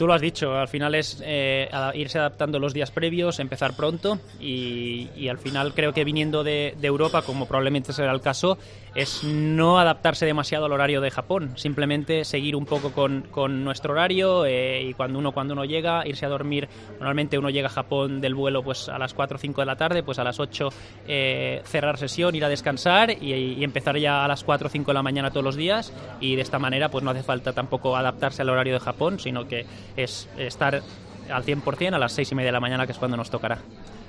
[0.00, 4.18] Tú lo has dicho, al final es eh, irse adaptando los días previos, empezar pronto
[4.40, 8.56] y, al final creo que viniendo de, Europa, como probablemente será el caso,
[8.94, 14.46] es no adaptarse demasiado al horario de Japón, simplemente seguir un poco con, nuestro horario
[14.46, 18.22] eh, y cuando uno cuando uno llega, irse a dormir, normalmente uno llega a Japón
[18.22, 20.70] del vuelo pues a las 4 o 5 de la tarde, pues a las 8
[21.08, 24.90] eh, cerrar sesión, ir a descansar y, y, empezar ya a las 4 o 5
[24.90, 25.92] de la mañana todos los días.
[26.20, 29.46] Y de esta manera pues no hace falta tampoco adaptarse al horario de Japón, sino
[29.46, 30.82] que es estar
[31.30, 33.58] al 100% a las 6 y media de la mañana, que es cuando nos tocará.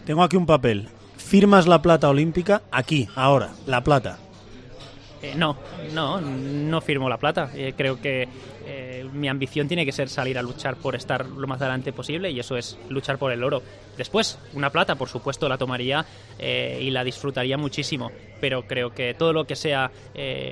[0.06, 0.90] Tengo aquí un papel.
[1.18, 2.64] ¿Firmas la plata olímpica?
[2.72, 4.18] Aquí, ahora, la plata.
[5.22, 5.56] Eh, no,
[5.94, 7.52] no, no firmo la plata.
[7.54, 8.28] Eh, creo que
[8.66, 12.32] eh, mi ambición tiene que ser salir a luchar por estar lo más adelante posible
[12.32, 13.62] y eso es luchar por el oro.
[13.98, 16.06] Después, una plata, por supuesto, la tomaría
[16.40, 19.92] y la disfrutaría muchísimo, pero creo que todo lo que sea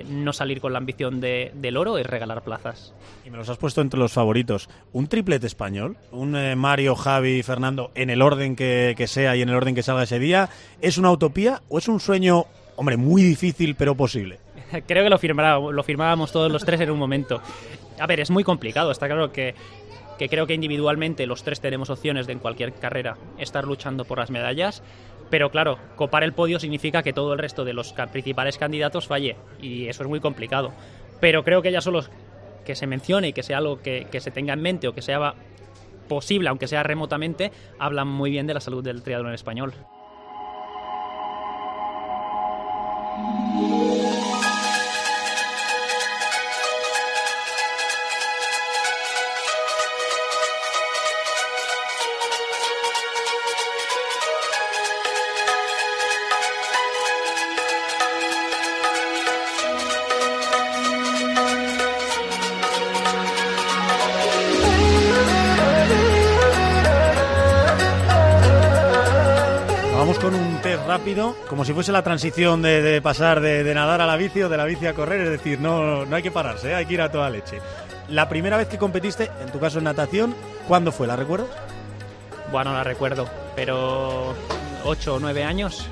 [0.08, 2.94] no salir con la ambición de, del oro es regalar plazas.
[3.26, 4.70] Y me los has puesto entre los favoritos.
[4.92, 5.98] ¿Un triplete español?
[6.12, 10.04] ¿Un Mario, Javi, Fernando, en el orden que sea y en el orden que salga
[10.04, 10.50] ese día?
[10.82, 14.40] ¿Es una utopía o es un sueño, hombre, muy difícil pero posible?
[14.88, 17.42] creo que lo, firmará, lo firmábamos todos los tres en un momento.
[18.00, 19.56] A ver, es muy complicado, está claro que,
[20.18, 24.20] que creo que individualmente los tres tenemos opciones de en cualquier carrera estar luchando por
[24.20, 24.84] las medallas,
[25.30, 29.36] pero claro, copar el podio significa que todo el resto de los principales candidatos falle,
[29.62, 30.72] y eso es muy complicado.
[31.20, 32.04] Pero creo que ya solo
[32.66, 35.02] que se mencione y que sea algo que, que se tenga en mente o que
[35.02, 35.36] sea
[36.08, 39.74] posible, aunque sea remotamente, hablan muy bien de la salud del triatlón español.
[71.50, 74.66] Como si fuese la transición de, pasar de, nadar a la bici o de la
[74.66, 76.76] bici a correr, es decir, no, no hay que pararse, ¿eh?
[76.76, 77.60] hay que ir a toda leche.
[78.08, 80.36] La primera vez que competiste, en tu caso en natación,
[80.68, 81.08] ¿cuándo fue?
[81.08, 81.50] ¿La recuerdas?
[82.52, 84.36] Bueno, la recuerdo, pero
[84.86, 85.88] 8 o 9 años.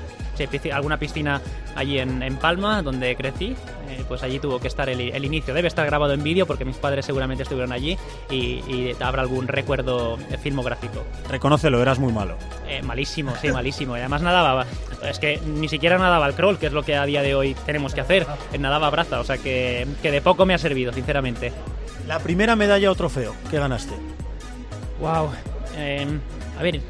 [0.72, 1.42] Alguna piscina
[1.74, 3.56] allí en, en Palma, donde crecí,
[3.88, 5.54] eh, pues allí tuvo que estar el, el inicio.
[5.54, 7.96] Debe estar grabado en vídeo porque mis padres seguramente estuvieron allí
[8.30, 8.36] y,
[8.68, 11.04] y habrá algún recuerdo eh, filmográfico.
[11.28, 12.36] Reconócelo, eras muy malo.
[12.66, 13.96] Eh, malísimo, sí, malísimo.
[13.96, 14.66] Y además nadaba.
[15.02, 17.54] Es que ni siquiera nadaba al crawl, que es lo que a día de hoy
[17.66, 18.26] tenemos que hacer.
[18.52, 21.52] Eh, Nadaba a braza, o sea que, que de poco me ha servido, sinceramente.
[22.06, 23.94] La primera medalla o trofeo que ganaste.
[25.00, 25.30] Wow.
[26.58, 26.80] a ver,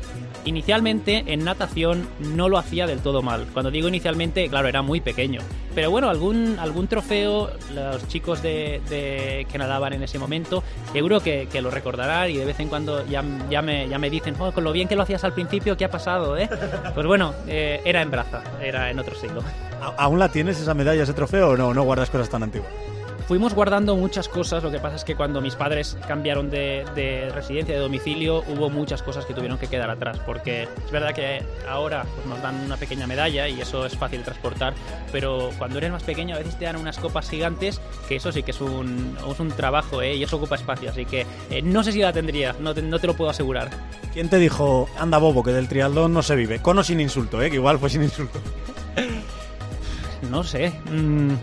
[0.49, 3.47] inicialmente en natación no lo hacía del todo mal.
[3.53, 5.41] Cuando digo inicialmente, claro, era muy pequeño.
[5.75, 11.47] Pero bueno, algún, algún trofeo, los chicos de, que nadaban en ese momento, seguro que,
[11.63, 14.65] lo recordarán y de vez en cuando ya, ya, me, ya me dicen, "Oh, con
[14.65, 16.37] lo bien que lo hacías al principio, ¿qué ha pasado?
[16.37, 16.49] Eh?
[16.95, 19.43] Pues bueno, eh, era en braza, era en otro siglo.
[19.81, 21.73] ¿A- ¿Aún la tienes esa medalla, ese trofeo o no?
[21.75, 22.71] No guardas cosas tan antiguas.
[23.29, 27.29] Fuimos guardando muchas cosas, lo que pasa es que cuando mis padres cambiaron de, de
[27.29, 31.45] residencia, de domicilio, hubo muchas cosas que tuvieron que quedar atrás, porque es verdad que
[31.69, 34.73] ahora pues, nos dan una pequeña medalla y eso es fácil de transportar,
[35.13, 38.43] pero cuando eres más pequeño a veces te dan unas copas gigantes, que eso sí
[38.43, 40.15] que es un, es un trabajo ¿eh?
[40.15, 42.99] y eso ocupa espacio, así que eh, no sé si la tendría, no te, no
[42.99, 43.69] te lo puedo asegurar.
[44.15, 46.61] ¿Quién te dijo, anda bobo, que del triatlón no se vive?
[46.63, 47.51] Con o sin insulto, ¿eh?
[47.51, 48.41] que igual fue sin insulto.
[50.31, 50.73] No sé.
[50.91, 51.35] mm,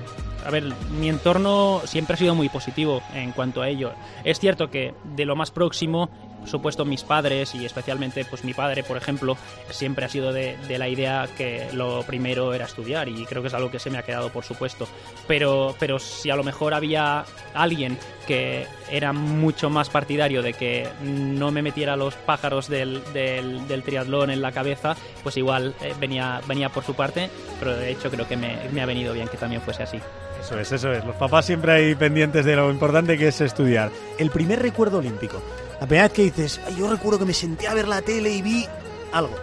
[0.46, 0.64] a ver,
[1.00, 3.94] mi entorno siempre ha sido muy positivo en cuanto a ello.
[4.24, 8.54] Es cierto que de lo más próximo, por supuesto, mis padres y especialmente pues mi
[8.54, 9.38] padre, por ejemplo,
[9.72, 13.54] siempre ha sido de, la idea que lo primero era estudiar y creo que es
[13.54, 14.88] algo que se me ha quedado, por supuesto.
[15.28, 20.88] Pero, pero si a lo mejor había alguien que era mucho más partidario de que
[21.02, 25.94] no me metiera los pájaros del, del, del triatlón en la cabeza, pues igual eh,
[26.00, 29.28] venía, venía por su parte, pero de hecho creo que me, me ha venido bien
[29.28, 30.00] que también fuese así.
[30.41, 31.04] Eso es, eso es.
[31.06, 33.89] Los papás siempre hay pendientes de lo importante que es estudiar.
[34.20, 35.41] El primer recuerdo olímpico.
[35.82, 38.30] La primera vez que dices, "Ay, yo recuerdo que me senté a ver la tele
[38.32, 38.65] y vi
[39.12, 39.36] algo.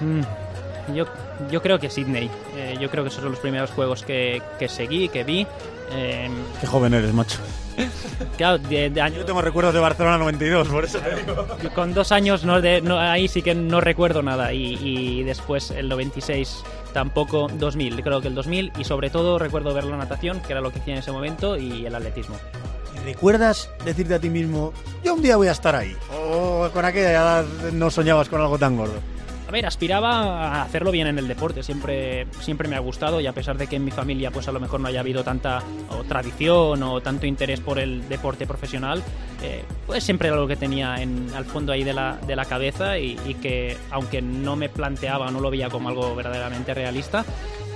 [0.00, 0.22] Mm,
[0.94, 1.04] Yo,
[1.48, 2.28] yo creo que Sydney.
[2.56, 5.46] Eh, yo creo que esos son los primeros juegos que, que seguí, que vi.
[5.94, 6.28] Eh,
[6.60, 7.38] Qué joven eres, macho.
[8.36, 11.46] claro, de, de año- Yo tengo recuerdos de Barcelona 92, por eso te digo.
[11.74, 14.52] con dos años no, de- no- ahí sí que no recuerdo nada.
[14.52, 18.72] Y, y después el 96 tampoco, 2000, creo que el 2000.
[18.78, 21.56] Y sobre todo recuerdo ver la natación, que era lo que hacía en ese momento,
[21.56, 22.36] y el atletismo.
[22.94, 25.96] ¿Y recuerdas decirte a ti mismo, yo un día voy a estar ahí?
[26.30, 28.94] O con aquella edad no soñabas con algo tan gordo.
[29.52, 33.34] Ver, aspiraba a hacerlo bien en el deporte, siempre, siempre me ha gustado y a
[33.34, 36.04] pesar de que en mi familia pues a lo mejor no haya habido tanta o
[36.04, 39.02] tradición o tanto interés por el deporte profesional,
[39.42, 42.46] eh, pues siempre era algo que tenía en, al fondo ahí de la, de la
[42.46, 47.22] cabeza y, y que aunque no me planteaba, no lo veía como algo verdaderamente realista,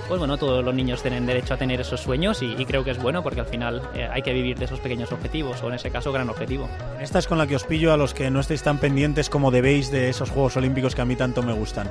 [0.07, 2.91] pues bueno, todos los niños tienen derecho a tener esos sueños y, y creo que
[2.91, 5.73] es bueno porque al final eh, hay que vivir de esos pequeños objetivos o en
[5.73, 6.69] ese caso gran objetivo.
[6.99, 9.51] Esta es con la que os pillo a los que no estéis tan pendientes como
[9.51, 11.89] debéis de esos Juegos Olímpicos que a mí tanto me gustan.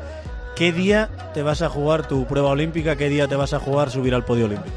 [0.57, 2.97] ¿Qué día te vas a jugar tu prueba olímpica?
[2.97, 4.77] ¿Qué día te vas a jugar subir al podio olímpico?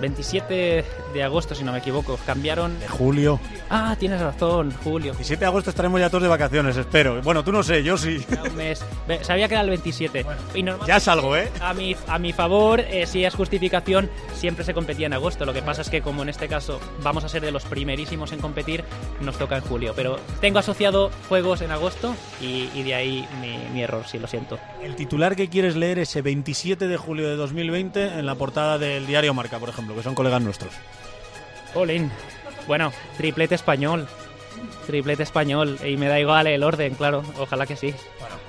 [0.00, 2.78] 27 de agosto, si no me equivoco, cambiaron...
[2.80, 3.40] De julio.
[3.68, 5.12] Ah, tienes razón, Julio.
[5.12, 7.20] 17 de agosto estaremos ya todos de vacaciones, espero.
[7.22, 8.24] Bueno, tú no sé, yo sí.
[8.48, 8.84] Un mes.
[9.22, 10.24] Sabía que era el 27.
[10.54, 11.50] Y normal- Ya salgo, ¿eh?
[11.60, 15.44] a mi, a mi favor, eh, si es justificación, siempre se competía en agosto.
[15.44, 18.32] Lo que pasa es que, como en este caso vamos a ser de los primerísimos
[18.32, 18.84] en competir,
[19.20, 19.92] nos toca en julio.
[19.94, 24.26] Pero tengo asociado juegos en agosto y, y de ahí mi, mi error, sí, lo
[24.26, 24.58] siento.
[24.82, 29.06] El titular que quieres leer ese 27 de julio de 2020 en la portada del
[29.06, 30.72] diario Marca, por ejemplo, que son colegas nuestros.
[31.74, 32.10] Olin.
[32.66, 34.06] Bueno, triplete español.
[34.86, 35.78] Triplete español.
[35.84, 37.22] Y me da igual el orden, claro.
[37.38, 37.94] Ojalá que sí.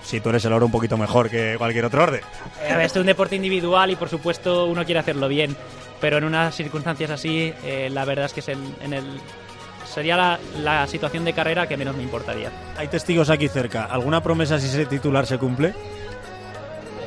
[0.04, 2.22] Si tú eres el oro un poquito mejor que cualquier otro orden.
[2.64, 5.56] Eh, A ver, esto es un deporte individual y por supuesto uno quiere hacerlo bien,
[6.00, 9.04] pero en unas circunstancias así, eh, la verdad es que es en, en el
[9.86, 12.50] sería la, la situación de carrera que menos me importaría.
[12.78, 13.86] Hay testigos aquí cerca.
[13.86, 15.74] ¿Alguna promesa si ese titular se cumple?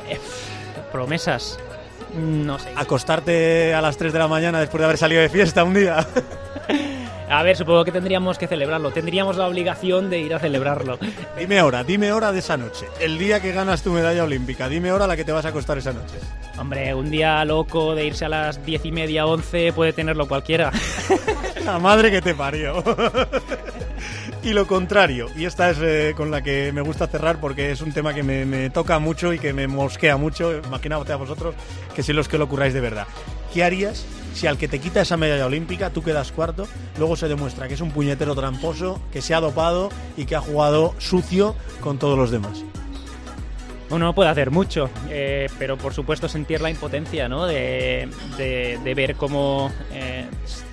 [0.07, 0.19] Eh,
[0.91, 1.59] promesas,
[2.15, 2.71] no sé.
[2.75, 6.05] Acostarte a las 3 de la mañana después de haber salido de fiesta un día.
[7.29, 8.91] A ver, supongo que tendríamos que celebrarlo.
[8.91, 10.99] Tendríamos la obligación de ir a celebrarlo.
[11.37, 12.85] dime hora, dime hora de esa noche.
[12.99, 14.69] El día que ganas tu medalla olímpica.
[14.69, 16.15] Dime hora a la que te vas a acostar esa noche.
[16.57, 20.71] Hombre, un día loco de irse a las diez y media, once, puede tenerlo cualquiera.
[21.65, 22.83] La madre que te parió.
[24.45, 27.81] y lo contrario, y esta es eh, con la que me gusta cerrar porque es
[27.81, 31.55] un tema que me, me toca mucho y que me mosquea mucho, imaginaos a vosotros
[31.95, 33.07] que sois los que lo curáis de verdad.
[33.51, 36.67] ¿Qué harías si al que te quita esa medalla olímpica tú quedas cuarto,
[36.99, 40.41] luego se demuestra que es un puñetero tramposo, que se ha dopado y que ha
[40.41, 42.63] jugado sucio con todos los demás?
[43.89, 47.45] Uno no puede hacer mucho, eh, pero por supuesto sentir la impotencia, ¿no?
[47.45, 48.09] De,
[48.95, 50.25] ver cómo eh,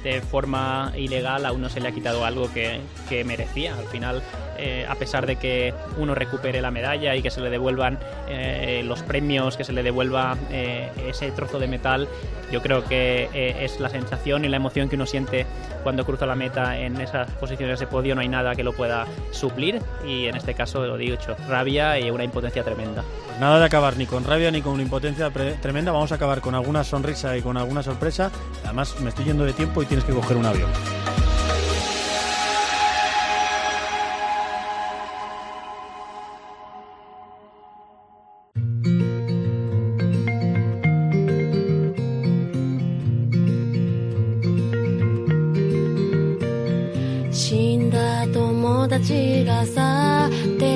[0.03, 3.77] de forma ilegal a uno se le ha quitado algo que, que merecía.
[3.77, 4.23] Al final,
[4.65, 7.99] eh, a pesar de que uno recupere la medalla y que se le devuelvan
[8.29, 12.07] eh, los premios, que se le devuelva eh, ese trozo de metal,
[12.53, 13.29] yo creo que
[13.65, 15.47] es la sensación y la emoción que uno siente
[15.83, 18.15] cuando cruza la meta en esas posiciones de podio.
[18.15, 21.99] No hay nada que lo pueda suplir y en este caso, lo digo, hecho, rabia
[21.99, 23.03] y una impotencia tremenda.
[23.27, 25.91] Pues nada de acabar ni con rabia ni con una impotencia tremenda.
[25.91, 28.31] Vamos a acabar con alguna sonrisa y con alguna sorpresa.
[28.65, 30.71] Además, me estoy yendo de tiempo y tienes que coger un avión.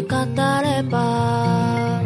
[0.09, 0.15] 語
[0.63, 2.01] れば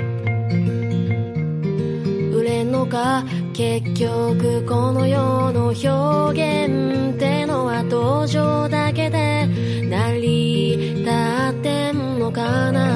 [2.35, 3.25] 売れんのか？
[3.53, 9.47] 結局この世の表現ってのは登場だけで
[9.89, 12.89] 成り立ってんのかな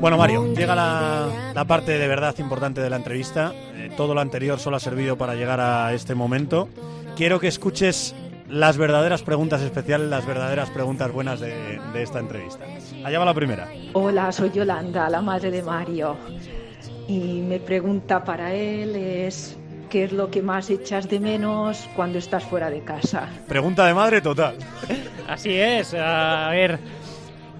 [0.00, 1.28] ？Bueno, Mario, llega la,
[1.60, 3.52] la parte de verdad importante de la entrevista.
[3.74, 6.70] Eh, todo lo anterior solo ha servido para llegar a este momento.
[7.18, 8.14] Quiero que escuches
[8.48, 12.64] las verdaderas preguntas especiales, las verdaderas preguntas buenas de, de esta entrevista.
[13.04, 13.68] Allá va la primera.
[13.92, 16.16] Hola, soy Yolanda, la madre de Mario.
[17.06, 19.58] Y mi pregunta para él es,
[19.90, 23.28] ¿qué es lo que más echas de menos cuando estás fuera de casa?
[23.46, 24.56] Pregunta de madre total.
[25.28, 26.78] Así es, a ver.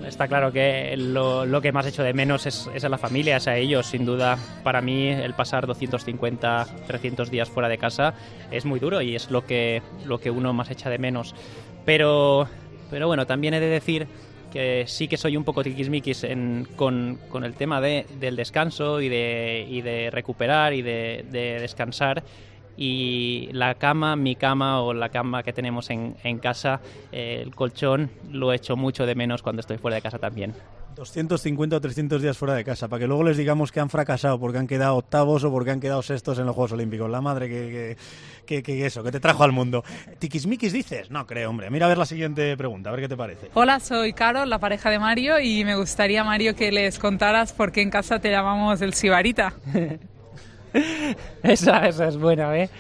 [0.07, 3.37] Está claro que lo, lo que más hecho de menos es, es a la familia,
[3.37, 3.87] es a ellos.
[3.87, 8.15] Sin duda, para mí, el pasar 250, 300 días fuera de casa
[8.51, 11.35] es muy duro y es lo que, lo que uno más echa de menos.
[11.85, 12.49] Pero,
[12.91, 14.09] pero bueno, también he de decir
[14.51, 19.01] que sí que soy un poco tiquismiquis en, con, con el tema de, del descanso
[19.01, 22.23] y de, y de recuperar y de, de descansar
[22.83, 26.81] y la cama, mi cama o la cama que tenemos en, en casa,
[27.13, 30.55] eh, el colchón, lo echo mucho de menos cuando estoy fuera de casa también.
[30.97, 34.41] 250 o 300 días fuera de casa, para que luego les digamos que han fracasado
[34.41, 37.11] porque han quedado octavos o porque han quedado sextos en los Juegos Olímpicos.
[37.11, 37.97] La madre que,
[38.47, 39.85] que, que- que eso, que te trajo al mundo.
[40.19, 41.11] ¿Tiquismiquis dices?
[41.11, 41.71] No creo, hombre.
[41.71, 43.51] Mira a ver la siguiente pregunta, a ver qué te parece.
[43.55, 47.73] Hola, soy Carol, la pareja de Mario, y me gustaría, Mario, que les contaras por
[47.73, 49.53] qué en casa te llamamos el Sibarita.
[51.43, 52.71] esa, esa es buena, ¿eh?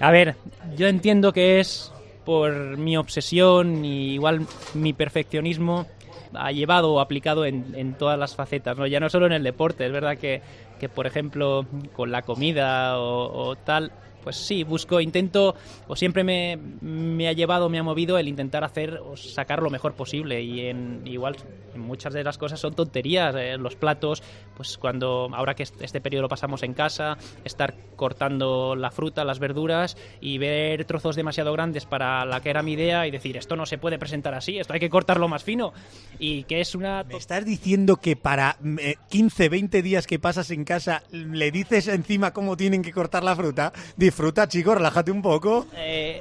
[0.00, 0.36] A ver,
[0.76, 1.92] yo entiendo que es
[2.24, 5.86] por mi obsesión y igual mi perfeccionismo
[6.34, 8.86] ha llevado o aplicado en, todas las facetas, ¿no?
[8.86, 10.42] Ya no solo en el deporte, es verdad que,
[10.78, 13.92] que por ejemplo, con la comida o tal,
[14.28, 15.54] pues sí, busco, intento,
[15.86, 19.70] o siempre me, me ha llevado, me ha movido el intentar hacer o sacar lo
[19.70, 20.42] mejor posible.
[20.42, 21.36] Y en, igual
[21.74, 23.34] en muchas de las cosas son tonterías.
[23.36, 24.22] eh, los platos,
[24.54, 29.38] pues cuando, ahora que este periodo lo pasamos en casa, estar cortando la fruta, las
[29.38, 33.56] verduras y ver trozos demasiado grandes para la que era mi idea y decir, esto
[33.56, 35.72] no se puede presentar así, esto hay que cortarlo más fino.
[36.18, 37.02] Y que es una.
[37.04, 41.88] ¿Me estás diciendo que para eh, 15, 20 días que pasas en casa le dices
[41.88, 43.72] encima cómo tienen que cortar la fruta?
[44.18, 45.68] Disfruta, chico, relájate un poco.
[45.76, 46.20] Eh,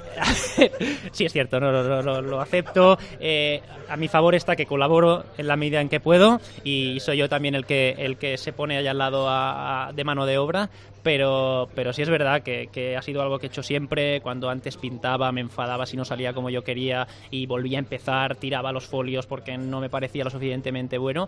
[1.12, 2.96] sí, es cierto, no, lo acepto.
[3.20, 7.18] Eh, a mi favor está que colaboro en la medida en que puedo y soy
[7.18, 10.70] yo también el que, el que se pone allá al lado de mano de obra.
[11.02, 14.22] Pero, pero sí es verdad que ha sido algo que he hecho siempre.
[14.22, 18.36] Cuando antes pintaba, me enfadaba si no salía como yo quería y volvía a empezar,
[18.36, 21.28] tiraba los folios porque no me parecía lo suficientemente bueno.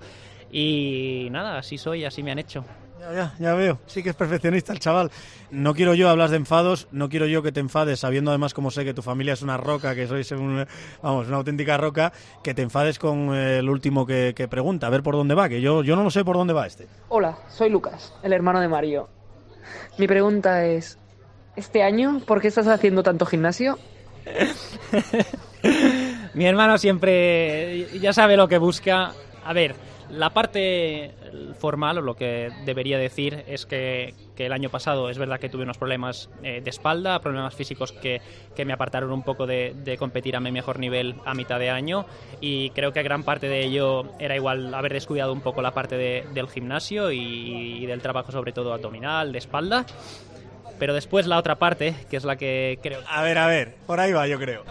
[0.52, 2.64] Y nada, así soy, así me han hecho.
[3.00, 3.80] Ya, ya, ya veo.
[3.88, 5.10] Sí que es perfeccionista el chaval.
[5.52, 8.72] No quiero yo hablar de enfados, no quiero yo que te enfades, sabiendo además como
[8.72, 10.66] sé que tu familia es una roca, que sois un-
[11.02, 12.12] vamos, una auténtica roca,
[12.44, 15.48] que te enfades con eh, el último que, que pregunta, a ver por dónde va,
[15.48, 16.88] que yo, yo no lo sé por dónde va este.
[17.08, 19.08] Hola, soy Lucas, el hermano de Mario.
[19.98, 20.98] Mi pregunta es,
[21.56, 23.80] ¿este año por qué estás haciendo tanto gimnasio?
[26.34, 29.14] Mi hermano siempre ya sabe lo que busca.
[29.44, 29.76] A ver,
[30.12, 31.12] la parte
[31.60, 35.50] formal, o lo que debería decir, es que, que el año pasado es verdad que
[35.50, 38.22] tuve unos problemas eh, de espalda, problemas físicos que,
[38.56, 41.70] que me apartaron un poco de, de competir a mi mejor nivel a mitad de
[41.70, 42.06] año
[42.42, 45.96] y creo que gran parte de ello era igual haber descuidado un poco la parte
[45.98, 47.20] de- del gimnasio y,
[47.84, 49.86] y del trabajo sobre todo abdominal, de espalda.
[50.80, 54.00] Pero después la otra parte, que es la que creo A ver, a ver, por
[54.00, 54.64] ahí va, yo creo.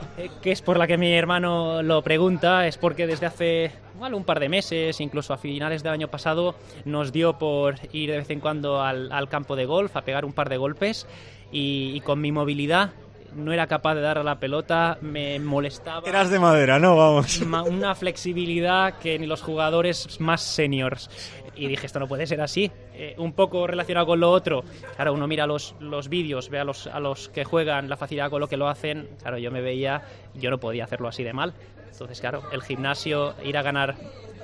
[0.42, 4.22] que es por la que mi hermano lo pregunta, es porque desde hace igual un
[4.22, 8.30] par de meses, incluso a finales del año pasado, nos dio por ir de vez
[8.30, 11.08] en cuando al, al campo de golf a pegar un par de golpes
[11.50, 12.92] y, y con mi movilidad
[13.34, 16.08] no era capaz de dar a la pelota, me molestaba.
[16.08, 16.96] Eras de madera, ¿no?
[16.96, 17.40] Vamos.
[17.68, 21.10] Una flexibilidad que ni los jugadores más seniors.
[21.56, 22.70] Y dije, esto no puede ser así.
[23.00, 24.64] Eh, un poco relacionado con lo otro.
[24.96, 28.28] Claro, uno mira los, los vídeos, ve a los, a los que juegan, la facilidad
[28.28, 29.08] con lo que lo hacen.
[29.22, 30.02] Claro, yo me veía,
[30.34, 31.54] yo no podía hacerlo así de mal.
[31.92, 33.94] Entonces, claro, el gimnasio, ir a ganar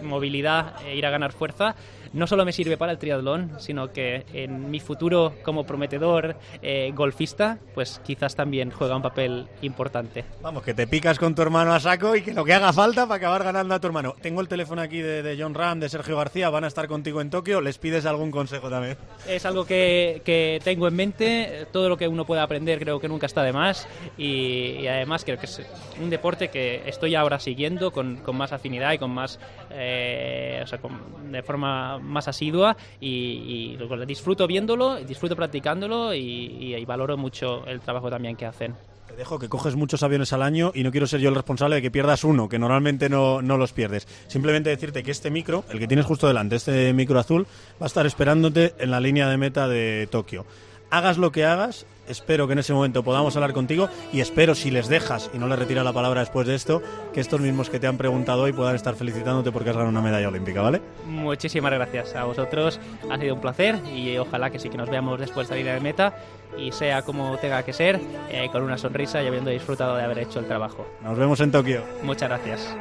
[0.03, 1.75] movilidad, e ir a ganar fuerza,
[2.13, 6.93] no solo me sirve para el triatlón, sino que en mi futuro como prometedor eh,
[6.95, 10.25] golfista, pues quizás también juega un papel importante.
[10.41, 13.07] Vamos, que te picas con tu hermano a saco y que lo que haga falta
[13.07, 14.15] para acabar ganando a tu hermano.
[14.21, 17.21] Tengo el teléfono aquí de, de John Ram, de Sergio García, van a estar contigo
[17.21, 17.61] en Tokio.
[17.61, 18.97] ¿Les pides algún consejo también?
[19.29, 23.09] Es algo que, que tengo en mente, todo lo que uno puede aprender creo que
[23.09, 23.89] nunca está de más
[24.19, 25.63] y, además creo que es
[26.01, 29.39] un deporte que estoy ahora siguiendo con, con más afinidad y con más,
[29.71, 36.85] eh, o sea, con- de forma más asidua y, y disfruto viéndolo, disfruto practicándolo y
[36.85, 38.75] valoro mucho el trabajo también que hacen.
[39.17, 41.83] Dejo que coges muchos aviones al año y no quiero ser yo el responsable de
[41.83, 44.09] que pierdas uno, que normalmente no, no los pierdes.
[44.27, 47.47] Simplemente decirte que este micro, el que tienes justo delante, este micro azul,
[47.81, 50.47] va a estar esperándote en la línea de meta de Tokio.
[50.91, 54.71] Hagas lo que hagas, espero que en ese momento podamos hablar contigo y espero, si
[54.71, 56.83] les dejas y no les retiras la palabra después de esto,
[57.13, 60.03] que estos mismos que te han preguntado hoy puedan estar felicitándote porque has ganado una
[60.03, 60.81] medalla olímpica, ¿vale?
[61.07, 62.81] Muchísimas gracias a vosotros,
[63.11, 65.75] ha sido un placer y ojalá que sí que nos veamos después de la línea
[65.75, 66.17] de meta
[66.59, 68.01] y sea como tenga que ser,
[68.31, 70.87] eh, con una sonrisa y habiendo disfrutado de haber hecho el trabajo.
[71.03, 71.83] Nos vemos en Tokio.
[72.03, 72.75] Muchas gracias.